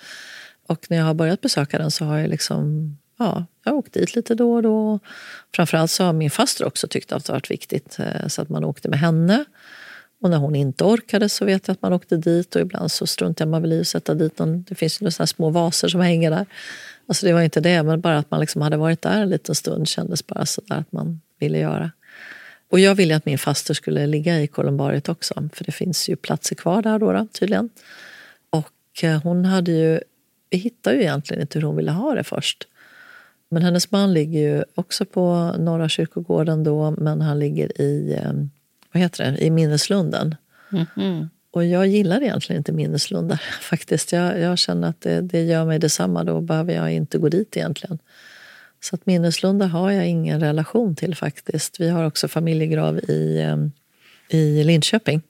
[0.67, 3.93] Och när jag har börjat besöka den så har jag liksom, ja, jag har åkt
[3.93, 4.99] dit lite då och då.
[5.55, 8.63] Framförallt så har min faster också tyckt att det varit viktigt eh, så att man
[8.63, 9.45] åkte med henne.
[10.21, 13.07] Och när hon inte orkade så vet jag att man åkte dit och ibland så
[13.07, 16.01] struntade man väl i att sätta dit någon, det finns ju några små vaser som
[16.01, 16.45] hänger där.
[17.07, 19.55] Alltså det var inte det, men bara att man liksom hade varit där en liten
[19.55, 21.91] stund kändes bara sådär att man ville göra.
[22.69, 26.15] Och jag ville att min faster skulle ligga i kolumbariet också, för det finns ju
[26.15, 27.69] platser kvar där då, tydligen.
[28.49, 29.99] Och eh, hon hade ju,
[30.49, 32.67] vi hittade ju egentligen inte hur hon ville ha det först.
[33.49, 38.33] Men hennes man ligger ju också på Norra kyrkogården då, men han ligger i, eh,
[38.91, 40.35] vad heter det, i minneslunden.
[40.71, 41.29] Mm -hmm.
[41.51, 44.11] Och jag gillar egentligen inte minneslundar faktiskt.
[44.11, 47.57] Jag, jag känner att det, det gör mig detsamma, då behöver jag inte gå dit
[47.57, 47.99] egentligen.
[48.79, 51.79] Så att minneslunda har jag ingen relation till faktiskt.
[51.79, 53.71] Vi har också familjegrav i, ehm,
[54.29, 55.21] i Linköping.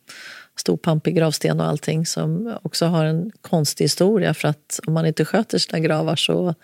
[0.55, 5.05] Stor pampig gravsten och allting som också har en konstig historia för att om man
[5.05, 6.55] inte sköter sina gravar så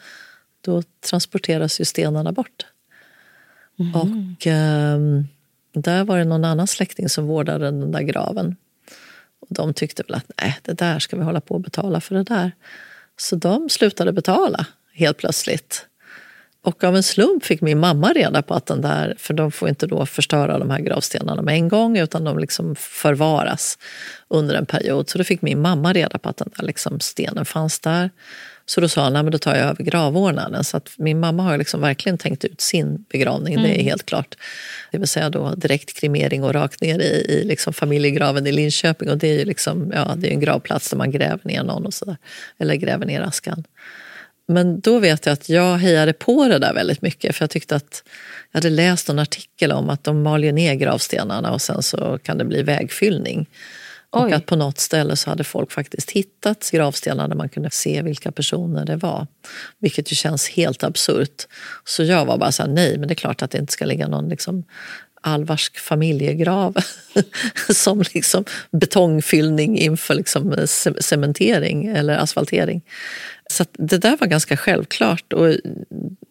[0.62, 2.66] då transporteras ju stenarna bort.
[3.80, 3.96] Mm.
[3.96, 5.28] Och um,
[5.74, 8.56] där var det någon annan släkting som vårdade den där graven.
[9.40, 12.16] Och de tyckte väl att nej, det där ska vi hålla på och betala för
[12.16, 12.52] det där.
[13.18, 15.88] Så de slutade betala helt plötsligt.
[16.64, 19.70] Och av en slump fick min mamma reda på att den där, för de får
[19.70, 23.78] inte då förstöra de här gravstenarna med en gång utan de liksom förvaras
[24.28, 25.10] under en period.
[25.10, 28.10] Så då fick min mamma reda på att den där liksom stenen fanns där.
[28.66, 30.64] Så då sa han, men då tar jag över gravordnaden.
[30.64, 33.64] Så att min mamma har liksom verkligen tänkt ut sin begravning, mm.
[33.64, 33.86] det är mm.
[33.86, 34.36] helt klart.
[34.92, 39.10] Det vill säga då direkt kremering och rakt ner i, i liksom familjegraven i Linköping.
[39.10, 41.86] Och det är ju liksom, ja, det är en gravplats där man gräver ner någon
[41.86, 42.18] och sådär.
[42.58, 43.64] Eller gräver ner askan.
[44.48, 47.76] Men då vet jag att jag hejade på det där väldigt mycket för jag tyckte
[47.76, 48.04] att
[48.52, 52.38] jag hade läst en artikel om att de maljer ner gravstenarna och sen så kan
[52.38, 53.50] det bli vägfyllning.
[54.12, 54.22] Oj.
[54.22, 58.02] Och att på något ställe så hade folk faktiskt hittat gravstenar där man kunde se
[58.02, 59.28] vilka personer det var.
[59.80, 61.48] Vilket ju känns helt absurt.
[61.86, 63.86] Så jag var bara så här, nej, men det är klart att det inte ska
[63.86, 64.64] ligga någon liksom
[65.24, 66.76] alvarsk familjegrav
[67.74, 70.56] som liksom betongfyllning inför liksom
[71.00, 72.82] cementering eller asfaltering.
[73.54, 75.34] Så det där var ganska självklart.
[75.34, 75.48] Och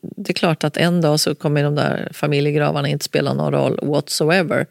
[0.00, 3.78] det är klart att en dag så kommer de där familjegravarna inte spela någon roll
[3.82, 4.66] whatsoever.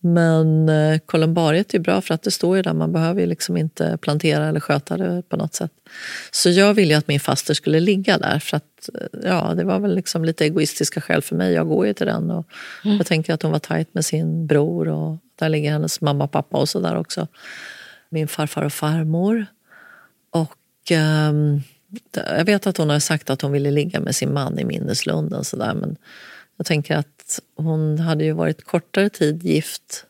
[0.00, 3.98] Men eh, kolumbariet är bra för att det står ju där, man behöver liksom inte
[4.00, 5.70] plantera eller sköta det på något sätt.
[6.30, 9.78] Så jag ville att min faster skulle ligga där för att eh, ja, det var
[9.78, 11.52] väl liksom lite egoistiska skäl för mig.
[11.52, 12.46] Jag går ju till den och
[12.84, 12.96] mm.
[12.96, 16.32] jag tänker att hon var tajt med sin bror och där ligger hennes mamma och
[16.32, 17.28] pappa och så där också.
[18.08, 19.46] Min farfar och farmor.
[20.30, 20.54] Och
[20.90, 21.62] um,
[22.12, 25.44] jag vet att hon har sagt att hon ville ligga med sin man i minneslunden
[25.44, 25.96] så där, men
[26.56, 30.04] jag tänker att hon hade ju varit kortare tid gift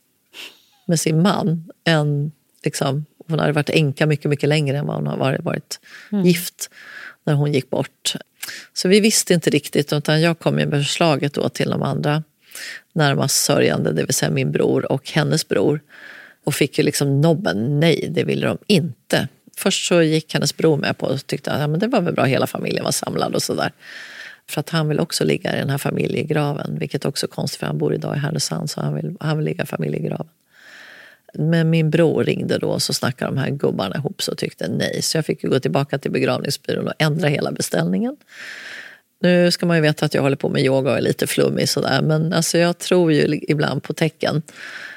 [0.86, 2.32] med sin man än
[2.64, 5.80] liksom, hon hade varit änka mycket, mycket längre än vad hon har varit, varit
[6.12, 6.24] mm.
[6.24, 6.70] gift
[7.24, 8.14] när hon gick bort.
[8.72, 12.22] Så vi visste inte riktigt, utan jag kom med förslaget då till de andra
[12.92, 15.80] närmast sörjande, det vill säga min bror och hennes bror.
[16.44, 19.28] Och fick ju liksom nobben, nej, det ville de inte.
[19.56, 22.14] Först så gick hennes bror med på och tyckte att ja, men det var väl
[22.14, 23.72] bra, hela familjen var samlad och sådär.
[24.48, 27.66] För att han vill också ligga i den här familjegraven, vilket också är konstigt för
[27.66, 30.26] han bor idag i Härnösand så han vill, han vill ligga i familjegraven.
[31.34, 34.68] Men min bror ringde då och så snackade de här gubbarna ihop sig och tyckte
[34.68, 35.02] nej.
[35.02, 38.16] Så jag fick gå tillbaka till begravningsbyrån och ändra hela beställningen.
[39.20, 41.68] Nu ska man ju veta att jag håller på med yoga och är lite flummig
[41.68, 44.42] sådär men alltså jag tror ju ibland på tecken.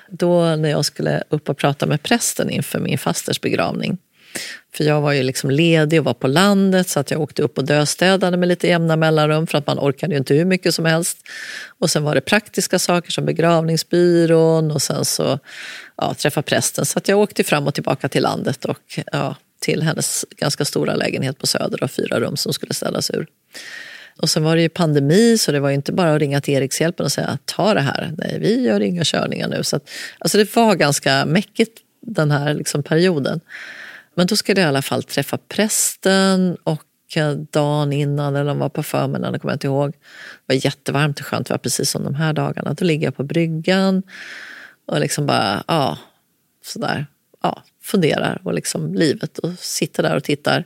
[0.10, 3.98] Då när jag skulle upp och prata med prästen inför min fasters begravning
[4.74, 7.58] för jag var ju liksom ledig och var på landet så att jag åkte upp
[7.58, 10.86] och döstädade med lite jämna mellanrum för att man orkade ju inte hur mycket som
[10.86, 11.18] helst.
[11.80, 15.40] Och sen var det praktiska saker som begravningsbyrån och sen så
[15.98, 16.86] ja, träffa prästen.
[16.86, 20.96] Så att jag åkte fram och tillbaka till landet och ja, till hennes ganska stora
[20.96, 23.28] lägenhet på Söder och fyra rum som skulle ställas ur.
[24.18, 27.06] Och sen var det ju pandemi så det var inte bara att ringa till Erikshjälpen
[27.06, 28.14] och säga ta det här.
[28.18, 29.64] Nej, vi gör inga körningar nu.
[29.64, 33.40] Så att, alltså det var ganska mäckigt den här liksom perioden.
[34.18, 36.84] Men då skulle jag i alla fall träffa prästen och
[37.16, 39.92] eh, dagen innan, eller om det var på förmiddagen, det kommer jag inte ihåg.
[39.92, 42.74] Det var jättevarmt och skönt, det var precis som de här dagarna.
[42.74, 44.04] Då ligger jag på bryggan
[44.88, 45.98] och liksom bara, ja,
[46.64, 47.06] sådär,
[47.44, 50.66] ja, funderar och liksom livet och sitter där och tittar.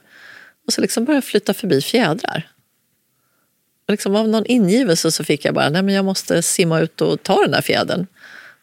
[0.68, 2.52] Och så liksom börjar jag flytta förbi fjädrar.
[3.88, 7.02] Och liksom av någon ingivelse så fick jag bara, nej men jag måste simma ut
[7.02, 8.08] och ta den där fjädern.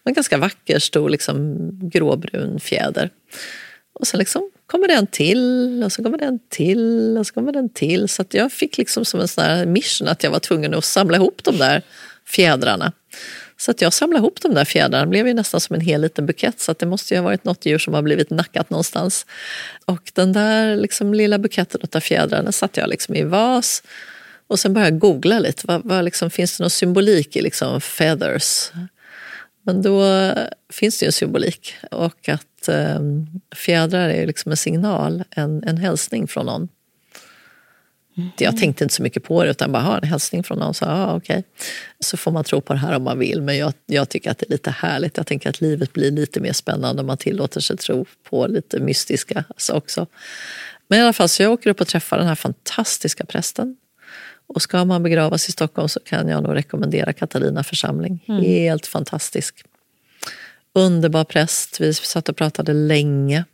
[0.04, 3.10] En ganska vacker, stor, liksom, gråbrun fjäder.
[3.98, 7.34] Och sen liksom kommer det en till och så kommer det en till och så
[7.34, 8.08] kommer det en till.
[8.08, 11.16] Så jag fick liksom som en sån här mission att jag var tvungen att samla
[11.16, 11.82] ihop de där
[12.26, 12.92] fjädrarna.
[13.56, 16.00] Så att jag samlade ihop de där fjädrarna, det blev ju nästan som en hel
[16.00, 18.70] liten bukett så att det måste ju ha varit något djur som har blivit nackat
[18.70, 19.26] någonstans.
[19.84, 23.82] Och den där liksom lilla buketten av fjädrarna satte jag liksom i vas
[24.46, 25.62] och sen började jag googla lite.
[25.66, 28.70] Vad, vad liksom, finns det någon symbolik i liksom feathers?
[29.68, 30.02] Men då
[30.72, 33.00] finns det ju en symbolik och att eh,
[33.56, 36.68] fjädrar är liksom en signal, en, en hälsning från någon.
[38.16, 38.30] Mm.
[38.38, 40.74] Jag tänkte inte så mycket på det utan bara, en hälsning från någon.
[40.74, 41.42] Så, ah, okay.
[42.00, 44.38] så får man tro på det här om man vill men jag, jag tycker att
[44.38, 45.16] det är lite härligt.
[45.16, 48.80] Jag tänker att livet blir lite mer spännande om man tillåter sig tro på lite
[48.80, 50.06] mystiska också.
[50.88, 53.76] Men i alla fall, så jag åker upp och träffar den här fantastiska prästen
[54.48, 58.24] och ska man begravas i Stockholm så kan jag nog rekommendera Katarina församling.
[58.28, 58.42] Mm.
[58.42, 59.64] Helt fantastisk.
[60.74, 61.80] Underbar präst.
[61.80, 63.44] Vi satt och pratade länge.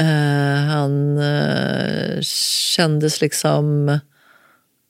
[0.00, 2.20] Uh, han uh,
[2.76, 3.98] kändes liksom...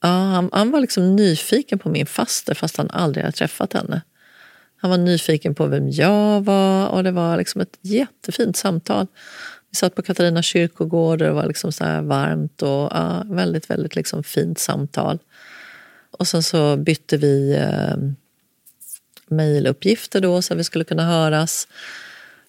[0.02, 4.02] Ja, han, han, var liksom nyfiken på min faster fast han aldrig hade träffat henne.
[4.76, 9.06] Han var nyfiken på vem jag var och det var liksom ett jättefint samtal.
[9.72, 13.70] Vi satt på Katarina kyrkogård och det var liksom så här varmt och ja, väldigt,
[13.70, 15.18] väldigt liksom fint samtal.
[16.10, 17.96] Och sen så bytte vi eh,
[19.26, 21.68] mejluppgifter då så att vi skulle kunna höras.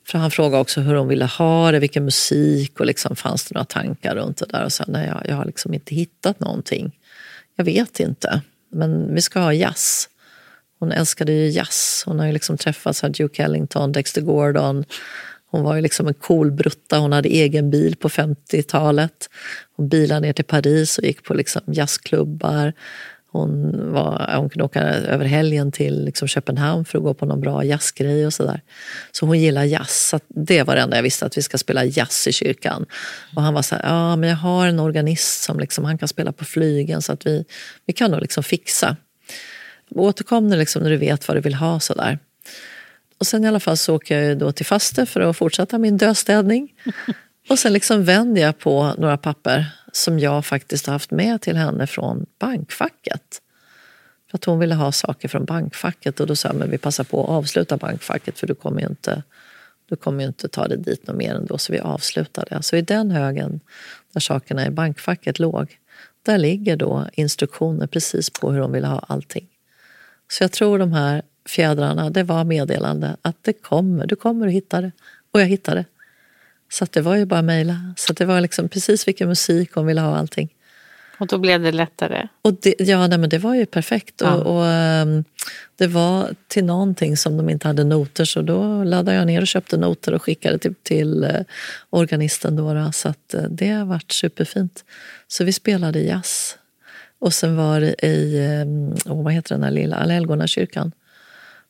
[0.08, 3.54] För han frågade också hur hon ville ha det, vilken musik och liksom fanns det
[3.56, 4.66] några tankar runt det där.
[4.66, 7.00] Och sa nej, jag, jag har liksom inte hittat någonting.
[7.56, 10.10] Jag vet inte, men vi ska ha jazz.
[10.80, 12.04] Hon älskade ju jazz.
[12.06, 14.86] Hon har ju liksom träffat Duke Ellington, Dexter Gordon.
[15.54, 16.98] Hon var ju liksom en cool brutta.
[16.98, 19.30] Hon hade egen bil på 50-talet.
[19.76, 22.74] Hon bilade ner till Paris och gick på liksom jazzklubbar.
[23.32, 27.42] Hon, var, hon kunde åka över helgen till liksom Köpenhamn för att gå på någon
[27.42, 28.62] bra jazzgrej och sådär.
[29.12, 30.08] Så hon gillar jazz.
[30.10, 32.86] Så det var det enda jag visste, att vi ska spela jazz i kyrkan.
[33.36, 36.08] Och han var så här, ja men jag har en organist som liksom, han kan
[36.08, 37.46] spela på flygen så att vi,
[37.86, 38.98] vi kan nog liksom fixa.
[39.96, 42.20] Återkom nu liksom när du vet vad du vill ha sådär.
[43.24, 45.98] Och sen i alla fall så åker jag då till faste för att fortsätta min
[45.98, 46.74] döstädning.
[47.50, 51.58] Och sen liksom vänder jag på några papper som jag faktiskt har haft med till
[51.58, 53.42] henne från bankfacket.
[54.32, 57.04] För att hon ville ha saker från bankfacket och då sa jag men vi passar
[57.04, 59.24] på att avsluta bankfacket för du kommer ju inte,
[59.90, 62.64] du kommer ju inte ta dig dit något mer ändå så vi avslutar det.
[62.64, 63.60] Så i den högen
[64.14, 65.78] där sakerna i bankfacket låg,
[66.24, 69.48] där ligger då instruktioner precis på hur hon ville ha allting.
[70.32, 74.54] Så jag tror de här fjädrarna, det var meddelande att det kommer, du kommer att
[74.54, 74.92] hitta det.
[75.32, 75.86] Och jag hittade det.
[76.72, 77.94] Så det var ju bara att mejla.
[77.98, 80.50] Så det var liksom precis vilken musik hon ville ha allting.
[81.18, 82.28] Och då blev det lättare?
[82.42, 84.22] Och det, ja, nej, men det var ju perfekt.
[84.22, 84.34] Ja.
[84.34, 84.66] Och, och
[85.02, 85.24] um,
[85.76, 89.48] Det var till någonting som de inte hade noter så då laddade jag ner och
[89.48, 91.42] köpte noter och skickade till, till uh,
[91.90, 92.56] organisten.
[92.56, 94.84] Då, då, så att, uh, det har varit superfint.
[95.28, 96.58] Så vi spelade jazz.
[97.20, 100.92] Och sen var det i, um, oh, vad heter den här lilla, Allhelgonakyrkan,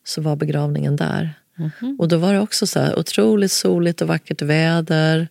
[0.04, 1.34] så var begravningen där.
[1.58, 2.00] Mm -hmm.
[2.00, 5.28] Och då var det också så här otroligt soligt och vackert väder.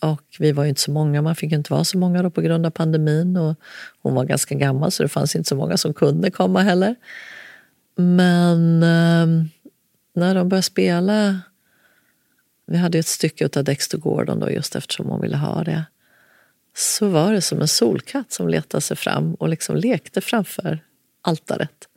[0.00, 2.40] Och vi var ju inte så många, man fick inte vara så många då på
[2.40, 3.36] grund av pandemin.
[3.36, 3.54] Och
[4.02, 6.94] hon var ganska gammal så det fanns inte så många som kunde komma heller.
[7.96, 9.46] Men eh,
[10.14, 11.40] när de började spela,
[12.66, 15.84] vi hade ett stycke av Dexter Gordon då just eftersom hon ville ha det.
[16.76, 20.78] Så var det som en solkatt som letade sig fram och liksom lekte framför
[21.22, 21.88] altaret.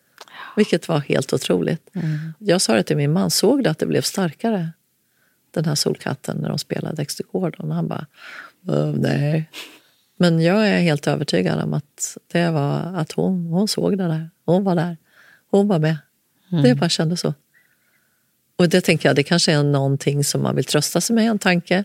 [0.57, 1.89] Vilket var helt otroligt.
[1.95, 2.33] Mm.
[2.39, 4.69] Jag sa det till min man, såg du att det blev starkare?
[5.51, 7.71] Den här solkatten när de spelade Dexter Gordon.
[7.71, 8.05] Han bara,
[8.95, 9.49] nej.
[10.17, 14.29] Men jag är helt övertygad om att det var att hon, hon såg det där.
[14.45, 14.97] Hon var där.
[15.49, 15.97] Hon var med.
[16.51, 16.63] Mm.
[16.63, 17.33] Det bara kändes så.
[18.55, 21.39] Och det tänker jag, det kanske är någonting som man vill trösta sig med, en
[21.39, 21.83] tanke.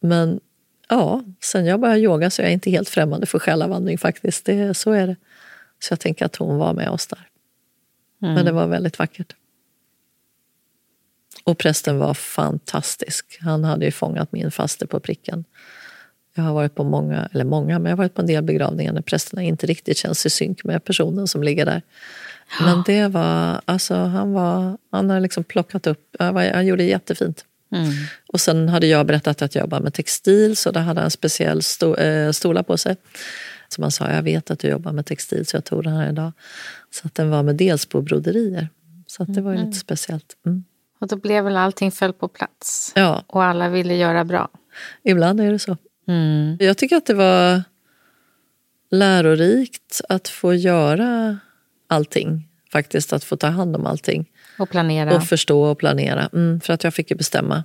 [0.00, 0.40] Men
[0.88, 4.44] ja, sen jag började yoga så är jag inte helt främmande för själavandring faktiskt.
[4.44, 5.16] Det, så är det.
[5.80, 7.28] Så jag tänker att hon var med oss där.
[8.22, 8.34] Mm.
[8.34, 9.34] Men det var väldigt vackert.
[11.44, 13.38] Och prästen var fantastisk.
[13.40, 15.44] Han hade ju fångat min faste på pricken.
[16.34, 18.92] Jag har varit på många, eller många, men jag har varit på en del begravningar
[18.92, 21.82] när prästerna inte riktigt känns i synk med personen som ligger där.
[22.60, 27.44] Men det var, alltså han var, han har liksom plockat upp, han gjorde jättefint.
[27.72, 27.92] Mm.
[28.32, 31.10] Och sen hade jag berättat att jag jobbar med textil så då hade han en
[31.10, 32.96] speciell sto, äh, stola på sig.
[33.68, 36.08] Som han sa, jag vet att du jobbar med textil så jag tog den här
[36.08, 36.32] idag.
[36.90, 38.68] Så att den var med Delsbo-broderier.
[39.06, 39.66] Så att det var ju mm.
[39.66, 40.36] lite speciellt.
[40.46, 40.64] Mm.
[41.00, 42.92] Och då blev väl allting föll på plats?
[42.94, 43.24] Ja.
[43.26, 44.48] Och alla ville göra bra?
[45.02, 45.76] Ibland är det så.
[46.08, 46.56] Mm.
[46.60, 47.62] Jag tycker att det var
[48.90, 51.38] lärorikt att få göra
[51.86, 52.48] allting.
[52.72, 54.26] Faktiskt att få ta hand om allting.
[54.58, 55.16] Och planera.
[55.16, 56.28] Och förstå och planera.
[56.32, 57.64] Mm, för att jag fick ju bestämma.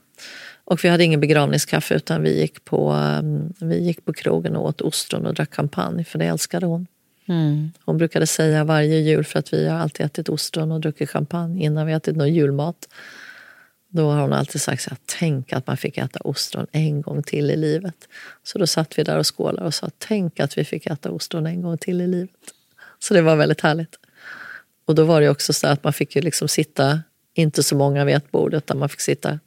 [0.65, 4.65] Och vi hade ingen begravningskaffe utan vi gick på, um, vi gick på krogen och
[4.65, 6.87] åt ostron och drack champagne för det älskade hon.
[7.25, 7.71] Mm.
[7.85, 11.63] Hon brukade säga varje jul, för att vi har alltid ätit ostron och druckit champagne
[11.63, 12.89] innan vi ätit någon julmat.
[13.89, 17.23] Då har hon alltid sagt så här, tänk att man fick äta ostron en gång
[17.23, 18.07] till i livet.
[18.43, 21.45] Så då satt vi där och skålade och sa, tänk att vi fick äta ostron
[21.45, 22.31] en gång till i livet.
[22.99, 23.95] Så det var väldigt härligt.
[24.85, 27.01] Och då var det också så att man fick ju liksom sitta,
[27.33, 29.39] inte så många vid ett bord, utan man fick sitta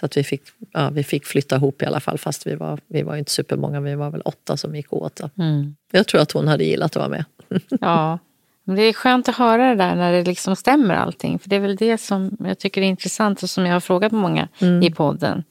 [0.00, 0.42] så att vi fick,
[0.72, 3.80] ja, vi fick flytta ihop i alla fall, fast vi var, vi var inte supermånga,
[3.80, 5.20] vi var väl åtta som gick åt.
[5.38, 5.76] Mm.
[5.92, 7.24] Jag tror att hon hade gillat att vara med.
[7.80, 8.18] ja,
[8.64, 11.38] men det är skönt att höra det där när det liksom stämmer allting.
[11.38, 14.12] För det är väl det som jag tycker är intressant och som jag har frågat
[14.12, 14.82] många mm.
[14.82, 15.44] i podden.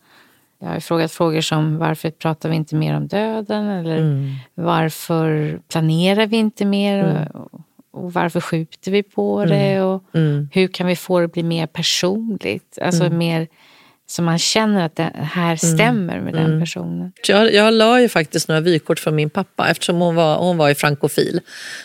[0.60, 3.68] Jag har frågat frågor som varför pratar vi inte mer om döden?
[3.68, 4.32] Eller mm.
[4.54, 7.04] varför planerar vi inte mer?
[7.04, 7.28] Mm.
[7.92, 9.56] Och, varför skjuter vi på det?
[9.56, 9.86] Mm.
[9.86, 10.50] Och mm.
[10.52, 12.80] hur kan vi få det att bli mer personligt?
[12.82, 13.18] Alltså mm.
[13.18, 13.48] mer
[14.16, 15.58] så man känner att det här mm.
[15.58, 16.60] stämmer med den mm.
[16.60, 17.12] personen.
[17.28, 20.70] Jag, jag la ju faktiskt några vykort från min pappa eftersom hon var, hon var
[20.70, 21.42] ju frankofil.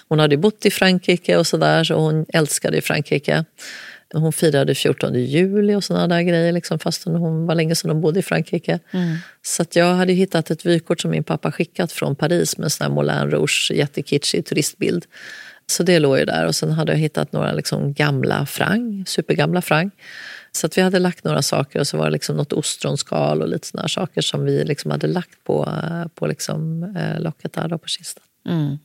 [0.08, 3.44] Hon hade bott i Frankrike och sådär så hon älskade Frankrike.
[4.14, 8.00] Hon firade 14 juli och sådana där grejer liksom, fastän hon var länge sedan hon
[8.00, 8.78] bodde i Frankrike.
[8.90, 9.16] Mm.
[9.42, 12.84] Så jag hade hittat ett vykort som min pappa skickat från Paris med en sån
[12.84, 15.04] här Moulin Rouge jättekitschig turistbild
[15.66, 19.62] Så det låg ju där och sen hade jag hittat några liksom gamla frang, supergamla
[19.62, 19.90] frang.
[20.52, 23.48] Så att vi hade lagt några saker och så var det liksom något ostronskal och
[23.48, 25.68] lite såna saker som vi liksom hade lagt på,
[26.14, 28.24] på liksom, eh, locket där då på kistan.
[28.48, 28.78] Mm.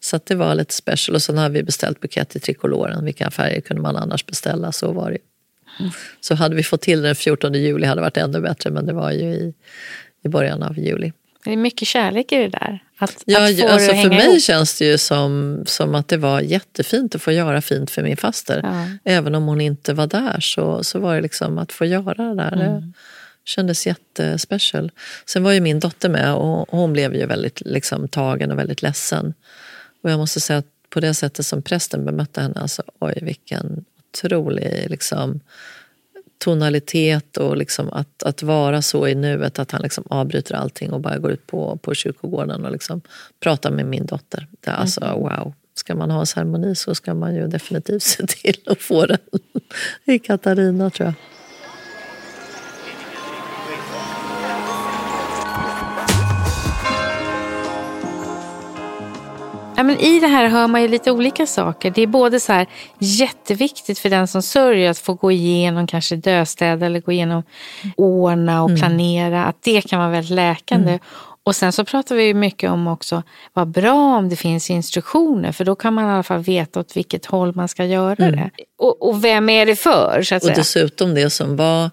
[0.00, 1.14] Så det var lite special.
[1.14, 3.04] Och sen hade vi beställt bukett i trikoloren.
[3.04, 4.72] Vilka färger kunde man annars beställa?
[4.72, 5.18] Så var det.
[5.80, 5.92] Mm.
[6.20, 8.92] Så hade vi fått till den 14 juli hade det varit ännu bättre, men det
[8.92, 9.54] var ju i,
[10.24, 11.12] i början av juli.
[11.44, 12.84] Det är mycket kärlek i det där.
[12.98, 14.42] Att, ja, att få alltså det att för mig ihop.
[14.42, 18.16] känns det ju som, som att det var jättefint att få göra fint för min
[18.16, 18.60] faster.
[18.62, 19.12] Ja.
[19.12, 22.34] Även om hon inte var där så, så var det liksom att få göra det
[22.34, 22.52] där.
[22.52, 22.80] Mm.
[23.44, 24.90] Det kändes jättespecial.
[25.26, 28.82] Sen var ju min dotter med och hon blev ju väldigt liksom, tagen och väldigt
[28.82, 29.34] ledsen.
[30.02, 33.84] Och jag måste säga att på det sättet som prästen bemötte henne, alltså oj vilken
[34.08, 35.40] otrolig liksom,
[36.42, 41.00] tonalitet och liksom att, att vara så i nuet att han liksom avbryter allting och
[41.00, 43.00] bara går ut på, på kyrkogården och liksom
[43.40, 44.46] pratar med min dotter.
[44.60, 45.52] Det är alltså wow.
[45.74, 49.18] Ska man ha en ceremoni så ska man ju definitivt se till att få den
[50.04, 51.14] i Katarina tror jag.
[59.82, 61.90] Ja, men I det här hör man ju lite olika saker.
[61.90, 62.66] Det är både så här
[62.98, 67.42] jätteviktigt för den som sörjer att få gå igenom kanske dödstäda eller gå igenom
[67.96, 69.44] ordna och planera.
[69.44, 70.98] Att det kan vara väldigt läkande.
[71.44, 73.22] Och sen så pratar vi ju mycket om också
[73.52, 76.96] vad bra om det finns instruktioner för då kan man i alla fall veta åt
[76.96, 78.50] vilket håll man ska göra det.
[78.78, 80.56] Och, och vem är det för så att Och säga.
[80.56, 81.90] dessutom det som var,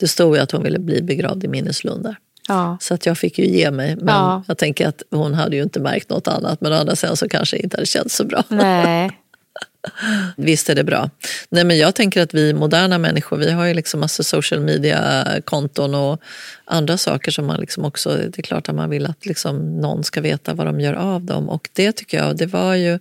[0.00, 2.16] det stod ju att hon ville bli begravd i minneslund där.
[2.48, 2.78] Ja.
[2.80, 3.96] Så att jag fick ju ge mig.
[3.96, 4.42] Men Ja.
[4.48, 6.60] jag tänker att hon hade ju inte märkt något annat.
[6.60, 8.44] Men å andra sidan så kanske det inte hade känts så bra.
[8.48, 9.10] Nej.
[10.36, 11.10] Visst är det bra.
[11.48, 15.94] Nej, men jag tänker att vi moderna människor, vi har ju liksom massa social media-konton
[15.94, 16.20] och
[16.64, 20.04] andra saker som man liksom också, det är klart att man vill att liksom någon
[20.04, 21.48] ska veta vad de gör av dem.
[21.48, 22.98] Och det tycker jag, det var ju,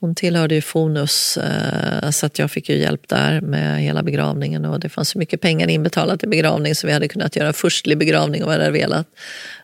[0.00, 4.64] hon tillhörde ju Fonus eh, så att jag fick ju hjälp där med hela begravningen
[4.64, 7.98] och det fanns så mycket pengar inbetalat i begravning så vi hade kunnat göra förstlig
[7.98, 9.06] begravning om vi hade velat.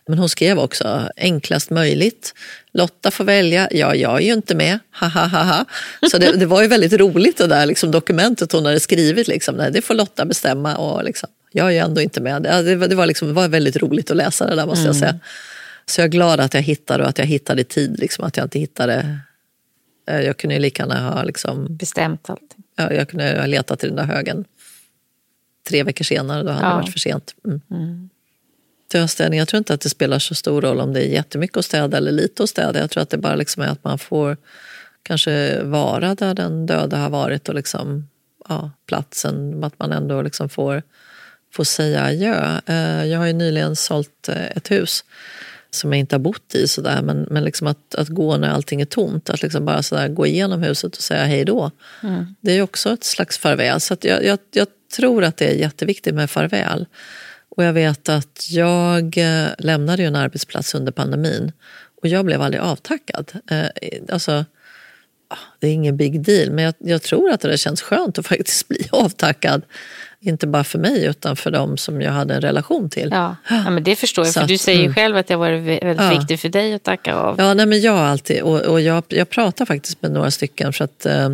[0.07, 2.33] Men hon skrev också enklast möjligt.
[2.73, 3.67] Lotta får välja.
[3.71, 4.79] Ja, jag är ju inte med.
[4.99, 5.65] Ha, ha, ha, ha.
[6.11, 9.27] Så det, det var ju väldigt roligt det där liksom, dokumentet hon hade skrivit.
[9.27, 9.55] Liksom.
[9.55, 10.75] Nej, det får Lotta bestämma.
[10.75, 12.43] Och, liksom, jag är ju ändå inte med.
[12.43, 15.19] Det, det, var liksom, det var väldigt roligt att läsa det där måste jag säga.
[15.85, 17.99] Så jag är glad att jag hittade och att jag hittade tid.
[17.99, 19.19] Liksom, att jag inte hittade...
[20.07, 22.63] eh, Jag kunde ju lika gärna ha liksom, Bestämt allting.
[22.75, 24.45] Ja, jag kunde ha letat i den där högen
[25.69, 26.75] tre veckor senare, då hade det Ja.
[26.75, 27.35] varit för sent.
[27.71, 28.09] Mm.
[28.91, 31.65] Dödstädning, jag tror inte att det spelar så stor roll om det är jättemycket att
[31.65, 32.79] städa eller lite att städa.
[32.79, 34.37] Jag tror att det bara liksom är att man får
[35.03, 38.07] kanske vara där den döda har varit och liksom,
[38.49, 40.83] ja, platsen, att man ändå liksom får,
[41.53, 42.59] får säga adjö.
[42.65, 45.03] Eh, Jag har ju nyligen sålt eh, ett hus
[45.73, 48.81] som jag inte har bott i, sådär, men, men liksom att, att gå när allting
[48.81, 51.71] är tomt, att liksom bara sådär gå igenom huset och säga hej då.
[52.41, 53.79] Det är också ett slags farväl.
[53.79, 56.85] Så jag, jag, jag tror att det är jätteviktigt med farväl.
[57.55, 61.51] Och jag vet att jag eh, lämnade ju en arbetsplats under pandemin
[62.01, 63.31] och jag blev aldrig avtackad.
[63.49, 63.65] Eh,
[64.09, 64.45] Alltså,
[65.59, 68.67] det är ingen big deal, men jag, jag tror att det känns skönt att faktiskt
[68.67, 69.61] bli avtackad.
[70.19, 73.09] Inte bara för mig, utan för dem som jag hade en relation till.
[73.11, 73.35] Ja.
[73.49, 74.33] ja, men det förstår jag.
[74.33, 74.95] För du säger ju mm.
[74.95, 76.19] själv att det vä- väldigt Ja.
[76.19, 77.35] viktigt för dig att tacka av.
[77.37, 80.85] Ja, nej, men jag alltid, och, och jag, jag pratar faktiskt med några stycken för
[80.85, 81.29] att eh,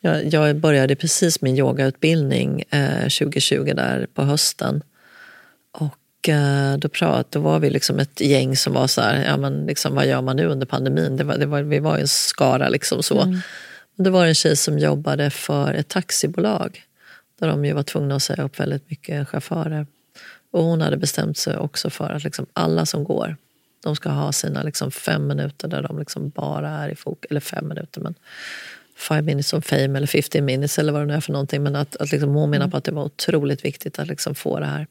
[0.00, 4.82] jag, jag började precis min yogautbildning eh, 2020 där på hösten.
[5.78, 5.94] Och
[6.78, 9.94] då, prat, då var vi liksom ett gäng som var så här, ja, men liksom,
[9.94, 11.16] vad gör man nu under pandemin?
[11.16, 13.20] Det var, det var, vi var en skara liksom så.
[13.20, 13.40] Mm.
[13.96, 16.82] Det var en tjej som jobbade för ett taxibolag
[17.40, 19.86] där de ju var tvungna att säga upp väldigt mycket chaufförer.
[20.50, 23.36] Och hon hade bestämt sig också för att liksom alla som går,
[23.82, 27.30] de ska ha sina liksom fem minuter där de liksom bara är i fokus.
[27.30, 28.14] Eller fem minuter, men
[28.96, 31.62] five minutes of fame eller 15 minutes eller vad det nu är för någonting.
[31.62, 34.60] Men att, att liksom hon menar på att det var otroligt viktigt att liksom få
[34.60, 34.86] det här.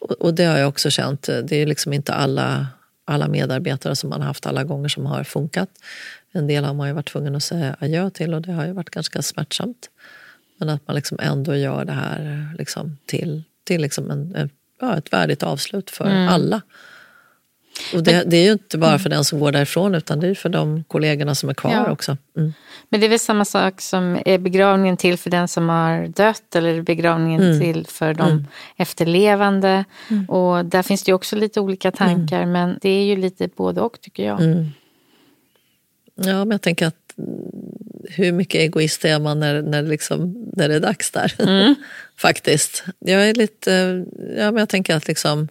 [0.00, 1.22] Och, och det har jag också känt.
[1.22, 2.66] Det är liksom inte alla,
[3.04, 5.68] alla medarbetare som man har haft alla gånger som har funkat.
[6.32, 8.72] En del har man ju varit tvungen att säga adjö till och det har ju
[8.72, 9.90] varit ganska smärtsamt.
[10.58, 14.96] Men att man liksom ändå gör det här liksom till, till liksom en, en, ja,
[14.96, 16.62] ett värdigt avslut för alla.
[17.94, 20.34] Och det, det är ju inte bara för den som går därifrån utan det är
[20.34, 21.90] för de kollegorna som är kvar Ja.
[21.90, 22.16] också.
[22.36, 22.52] Mm.
[22.88, 26.54] Men det är väl samma sak som är begravningen till för den som har dött
[26.56, 27.60] eller är begravningen Mm.
[27.60, 29.84] till för de efterlevande.
[30.28, 33.80] Och där finns det ju också lite olika tankar men det är ju lite både
[33.80, 34.40] och tycker jag.
[34.40, 34.66] Mm.
[36.14, 37.30] Ja, men jag tänker att mm,
[38.10, 41.32] hur mycket egoist är man när, när, liksom, när det är dags där?
[42.16, 42.84] Faktiskt.
[42.98, 44.04] Jag är lite,
[44.36, 45.48] ja, men jag tänker att liksom,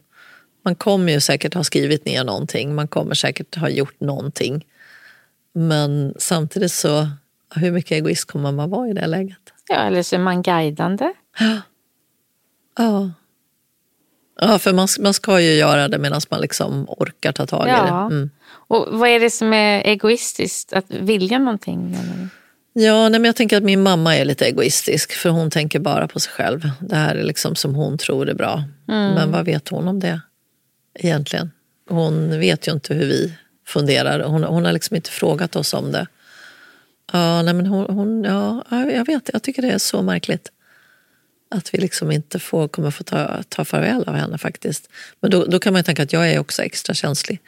[0.68, 4.66] man kommer ju säkert ha skrivit ner någonting, man kommer säkert ha gjort någonting.
[5.54, 7.08] Men samtidigt så,
[7.56, 9.38] hur mycket egoist kommer man vara i det läget?
[9.70, 11.14] Ja, eller så är man guidande.
[12.78, 13.12] Ja.
[14.42, 17.70] Ja, för man, man ska ju göra det medan man liksom orkar ta tag i
[17.72, 17.84] Ja.
[17.84, 18.16] det.
[18.16, 18.30] Mm.
[18.48, 20.74] Och vad är det som är egoistiskt?
[20.74, 21.96] Att vilja någonting?
[21.96, 22.30] Eller?
[22.74, 26.08] Ja, nej, men jag tänker att min mamma är lite egoistisk för hon tänker bara
[26.08, 26.70] på sig själv.
[26.80, 28.64] Det här är liksom som hon tror är bra.
[28.86, 30.22] Men vad vet hon om det
[31.00, 31.52] egentligen?
[31.90, 33.34] Hon vet ju inte hur vi
[33.68, 34.20] funderar.
[34.20, 36.08] Hon, hon har liksom inte frågat oss om det.
[37.14, 39.30] Ja, nej, men hon, hon, ja, ja, jag vet.
[39.34, 40.52] Jag tycker det är så märkligt.
[41.56, 44.90] Att vi liksom inte får, kommer få ta, ta farväl av henne faktiskt.
[45.20, 47.40] Men då, då kan man ju tänka att jag är också extra känslig.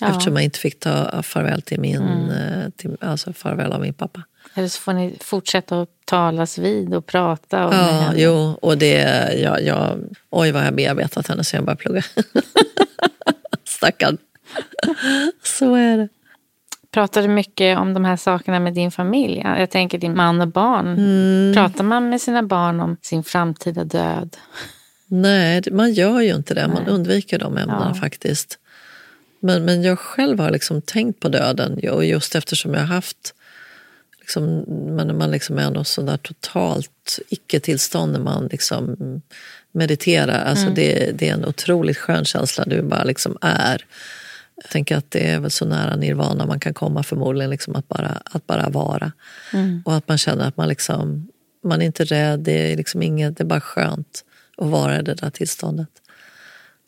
[0.00, 0.10] Ja.
[0.10, 4.22] Eftersom jag inte fick ta farväl till min, eh, till, alltså farväl av min pappa.
[4.54, 7.68] eller så får ni fortsätta att talas vid och prata.
[7.68, 8.20] Med Ja, henne.
[8.20, 8.98] jo, och det,
[9.42, 9.98] jag, jag,
[10.30, 12.02] oj vad jag bearbetat henne sen jag började plugga.
[13.72, 14.18] Stackarn.
[15.42, 16.08] Så är det.
[16.90, 19.42] Pratar du mycket om de här sakerna med din familj?
[19.44, 20.86] Jag tänker din man och barn.
[20.98, 21.54] Mm.
[21.54, 24.36] Pratar man med sina barn om sin framtida död?
[25.06, 26.68] Nej, man gör ju inte det.
[26.68, 26.92] Man Nej.
[26.94, 28.00] undviker de ämnena Ja.
[28.00, 28.58] faktiskt.
[29.40, 33.34] Men, men jag själv har liksom tänkt på döden och just eftersom jag har haft
[34.20, 34.58] liksom,
[34.96, 38.96] när man liksom är något sådär totalt icke-tillstånd när man liksom
[39.72, 40.44] mediterar.
[40.44, 42.64] Alltså det, det är en otroligt skön känsla.
[42.64, 43.86] Du bara liksom är.
[44.54, 47.50] Jag tänker att det är väl så nära nirvana man kan komma förmodligen.
[47.50, 49.12] Liksom att, bara, att bara vara.
[49.84, 51.28] Och att man känner att man, liksom,
[51.64, 52.40] man är inte rädd.
[52.40, 54.24] Det är, liksom inget, det är bara skönt
[54.56, 55.88] att vara i det där tillståndet.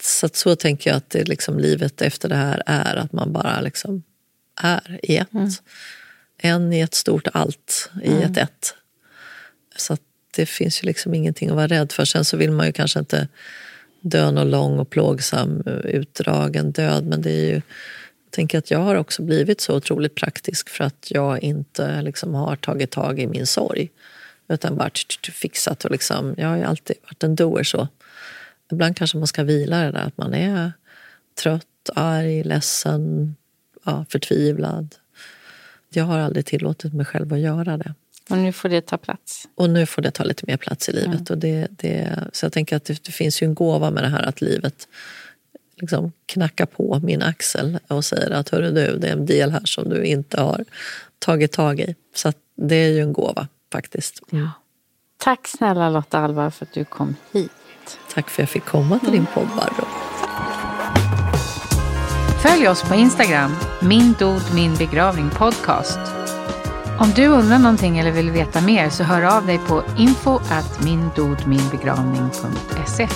[0.02, 2.96] Så, så tänker jag att det liksom livet efter det här är.
[2.96, 4.02] Att man bara liksom
[4.62, 5.28] är i ett.
[6.38, 8.74] En i ett stort allt i ett ett.
[9.76, 10.00] Så att
[10.36, 12.04] det finns ju liksom ingenting att vara rädd för.
[12.04, 13.28] Sen så vill man ju kanske inte
[14.00, 17.06] dö någon lång och plågsam eh, utdragen död.
[17.06, 20.84] Men det är ju, jag tänker att jag har också blivit så otroligt praktisk för
[20.84, 23.90] att jag inte liksom har tagit tag i min sorg.
[24.48, 24.90] Utan bara
[25.32, 27.88] fixat och liksom, jag har ju alltid varit en doer så.
[28.72, 30.72] Ibland kanske man ska vila det där att man är
[31.42, 33.36] trött, arg, ledsen,
[33.84, 34.94] ja, förtvivlad.
[35.88, 37.94] Jag har aldrig tillåtit mig själv att göra det.
[38.30, 39.48] Och nu får det ta plats.
[39.54, 41.30] Och nu får det ta lite mer plats i livet.
[41.30, 44.08] Och det, det, så jag tänker att det, det finns ju en gåva med det
[44.08, 44.88] här att livet
[45.76, 49.64] liksom knackar på min axel och säger att hörru du, det är en del här
[49.64, 50.64] som du inte har
[51.18, 51.94] tagit tag i.
[52.14, 54.20] Så att det är ju en gåva faktiskt.
[54.32, 54.48] Mm.
[55.16, 57.50] Tack snälla Lotta Alva för att du kom hit.
[58.14, 59.86] Tack för att jag fick komma till din podd Barbro.
[62.42, 66.23] Följ oss på Instagram, min dod min begravning podcast.
[66.98, 70.84] Om du undrar någonting eller vill veta mer så hör av dig på info at
[70.84, 73.08] mindodminbegravning.se.